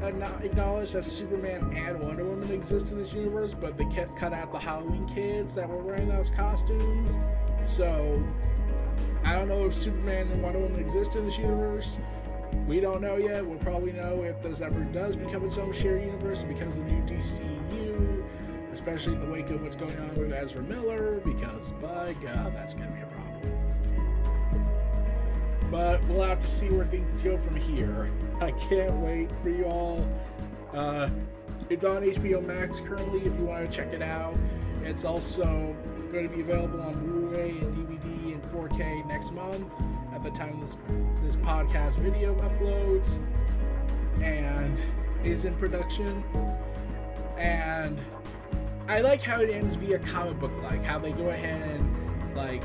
acknowledge 0.43 0.91
that 0.91 1.05
Superman 1.05 1.73
and 1.77 2.01
Wonder 2.01 2.25
Woman 2.25 2.51
exist 2.51 2.91
in 2.91 2.99
this 2.99 3.13
universe, 3.13 3.55
but 3.55 3.79
they 3.79 3.85
kept 3.85 4.17
cut 4.17 4.33
out 4.33 4.51
the 4.51 4.59
Halloween 4.59 5.07
kids 5.07 5.55
that 5.55 5.69
were 5.69 5.79
wearing 5.79 6.09
those 6.09 6.31
costumes. 6.31 7.13
So 7.65 8.21
I 9.25 9.35
don't 9.35 9.47
know 9.47 9.67
if 9.67 9.75
Superman 9.75 10.33
and 10.33 10.43
Wonder 10.43 10.59
Woman 10.59 10.81
exist 10.81 11.15
in 11.15 11.25
this 11.27 11.39
universe. 11.39 12.01
We 12.69 12.81
don't 12.81 13.01
know 13.01 13.17
yet. 13.17 13.47
We'll 13.47 13.59
probably 13.61 13.93
know 13.93 14.25
if 14.25 14.43
this 14.43 14.61
ever 14.61 14.81
does 14.81 15.17
become 15.17 15.43
its 15.43 15.57
own 15.57 15.73
shared 15.73 16.03
universe. 16.03 16.43
It 16.43 16.49
becomes 16.49 16.77
the 16.77 16.83
new 16.83 17.01
DCU, 17.07 18.23
especially 18.75 19.15
in 19.15 19.21
the 19.21 19.33
wake 19.33 19.49
of 19.49 19.63
what's 19.63 19.75
going 19.75 19.99
on 19.99 20.15
with 20.17 20.35
Ezra 20.35 20.63
Miller, 20.63 21.23
because 21.25 21.73
by 21.81 22.15
God, 22.23 22.55
that's 22.55 22.75
going 22.75 22.91
to 22.91 22.95
be 22.95 23.01
a 23.01 23.07
problem. 23.07 23.53
But 25.71 26.07
we'll 26.09 26.25
have 26.25 26.43
to 26.43 26.47
see 26.47 26.69
where 26.69 26.85
things 26.85 27.23
go 27.23 27.39
from 27.39 27.57
here. 27.57 28.07
I 28.43 28.51
can't 28.51 28.97
wait 28.97 29.31
for 29.43 29.49
you 29.49 29.65
all. 29.65 30.07
Uh, 30.75 31.09
it's 31.71 31.87
on 31.87 32.03
HBO 32.03 32.45
Max 32.45 32.81
currently 32.81 33.21
if 33.21 33.41
you 33.41 33.47
want 33.47 33.71
to 33.71 33.75
check 33.75 33.95
it 33.95 34.03
out. 34.03 34.37
It's 34.85 35.07
also 35.07 35.75
going 36.13 36.29
to 36.29 36.37
be 36.37 36.43
available 36.43 36.83
on 36.83 36.93
Blu 37.03 37.29
ray 37.29 37.49
and 37.49 37.75
DVD 37.75 38.35
and 38.35 38.43
4K 38.45 39.07
next 39.07 39.33
month 39.33 39.73
at 40.19 40.25
the 40.25 40.39
time 40.39 40.61
this 40.61 40.77
this 41.23 41.37
podcast 41.37 41.97
video 41.97 42.35
uploads 42.35 43.19
and 44.21 44.79
is 45.25 45.45
in 45.45 45.55
production. 45.55 46.25
And 47.37 48.01
I 48.89 49.01
like 49.01 49.23
how 49.23 49.41
it 49.41 49.51
ends 49.51 49.77
via 49.77 49.99
comic 50.01 50.41
book 50.41 50.53
like, 50.63 50.83
how 50.83 50.99
they 50.99 51.13
go 51.13 51.29
ahead 51.29 51.71
and 51.71 52.35
like 52.35 52.65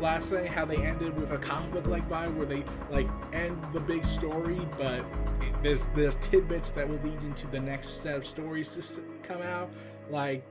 last 0.00 0.32
night 0.32 0.48
how 0.48 0.64
they 0.64 0.76
ended 0.76 1.18
with 1.18 1.32
a 1.32 1.38
comic 1.38 1.70
book 1.72 1.86
like 1.86 2.06
vibe 2.08 2.34
where 2.36 2.46
they 2.46 2.62
like 2.90 3.08
end 3.32 3.58
the 3.72 3.80
big 3.80 4.04
story 4.04 4.60
but 4.76 5.02
there's 5.62 5.84
there's 5.94 6.16
tidbits 6.16 6.68
that 6.68 6.86
will 6.86 6.98
lead 6.98 7.22
into 7.22 7.46
the 7.46 7.58
next 7.58 8.02
set 8.02 8.14
of 8.14 8.26
stories 8.26 8.74
to 8.74 9.02
come 9.22 9.40
out 9.40 9.70
like 10.10 10.46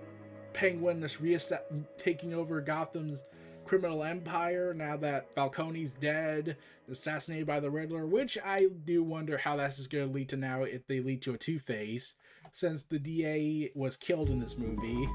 penguin 0.53 1.03
is 1.03 1.21
reast- 1.21 1.51
taking 1.99 2.33
over 2.33 2.59
gotham's 2.59 3.23
criminal 3.65 4.03
empire 4.03 4.73
now 4.73 4.95
that 4.97 5.33
Falcone's 5.35 5.93
dead, 5.93 6.57
assassinated 6.89 7.47
by 7.47 7.59
the 7.59 7.69
Riddler, 7.69 8.05
which 8.05 8.37
I 8.43 8.67
do 8.85 9.03
wonder 9.03 9.37
how 9.37 9.55
that's 9.55 9.85
going 9.87 10.07
to 10.07 10.13
lead 10.13 10.29
to 10.29 10.37
now 10.37 10.63
if 10.63 10.87
they 10.87 10.99
lead 10.99 11.21
to 11.23 11.33
a 11.33 11.37
Two 11.37 11.59
Face, 11.59 12.15
since 12.51 12.83
the 12.83 12.99
DA 12.99 13.71
was 13.75 13.97
killed 13.97 14.29
in 14.29 14.39
this 14.39 14.57
movie. 14.57 15.07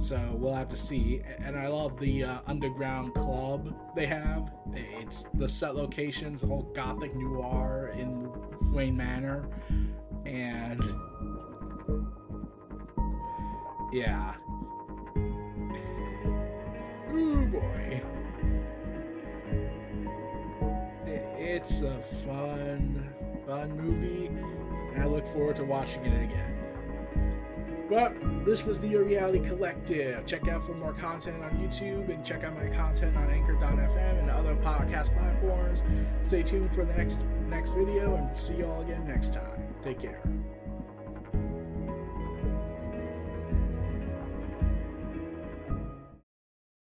So 0.00 0.18
we'll 0.32 0.54
have 0.54 0.68
to 0.68 0.76
see. 0.76 1.22
And 1.44 1.56
I 1.56 1.68
love 1.68 2.00
the 2.00 2.24
uh, 2.24 2.38
underground 2.48 3.14
club 3.14 3.72
they 3.94 4.06
have. 4.06 4.50
It's 4.74 5.26
the 5.34 5.48
set 5.48 5.76
locations, 5.76 6.42
all 6.42 6.62
gothic 6.74 7.14
noir 7.14 7.92
in 7.94 8.28
Wayne 8.72 8.96
Manor. 8.96 9.48
And 10.26 10.82
yeah, 13.92 14.34
boy. 17.52 18.02
It's 21.36 21.82
a 21.82 22.00
fun, 22.00 23.12
fun 23.46 23.76
movie, 23.76 24.26
and 24.26 25.02
I 25.02 25.06
look 25.06 25.26
forward 25.26 25.56
to 25.56 25.64
watching 25.64 26.04
it 26.06 26.24
again. 26.24 26.62
But 27.90 28.14
this 28.46 28.64
was 28.64 28.80
the 28.80 28.88
Neo-Reality 28.88 29.40
Collective. 29.40 30.24
Check 30.24 30.48
out 30.48 30.64
for 30.64 30.72
more 30.72 30.94
content 30.94 31.42
on 31.44 31.50
YouTube 31.58 32.08
and 32.08 32.24
check 32.24 32.42
out 32.42 32.56
my 32.56 32.74
content 32.74 33.14
on 33.16 33.28
Anchor.fm 33.28 34.18
and 34.18 34.30
other 34.30 34.56
podcast 34.56 35.14
platforms. 35.14 35.82
Stay 36.22 36.42
tuned 36.42 36.74
for 36.74 36.86
the 36.86 36.94
next 36.94 37.24
next 37.48 37.74
video 37.74 38.14
and 38.14 38.38
see 38.38 38.54
you 38.54 38.66
all 38.66 38.80
again 38.80 39.06
next 39.06 39.34
time. 39.34 39.62
Take 39.82 40.00
care. 40.00 40.22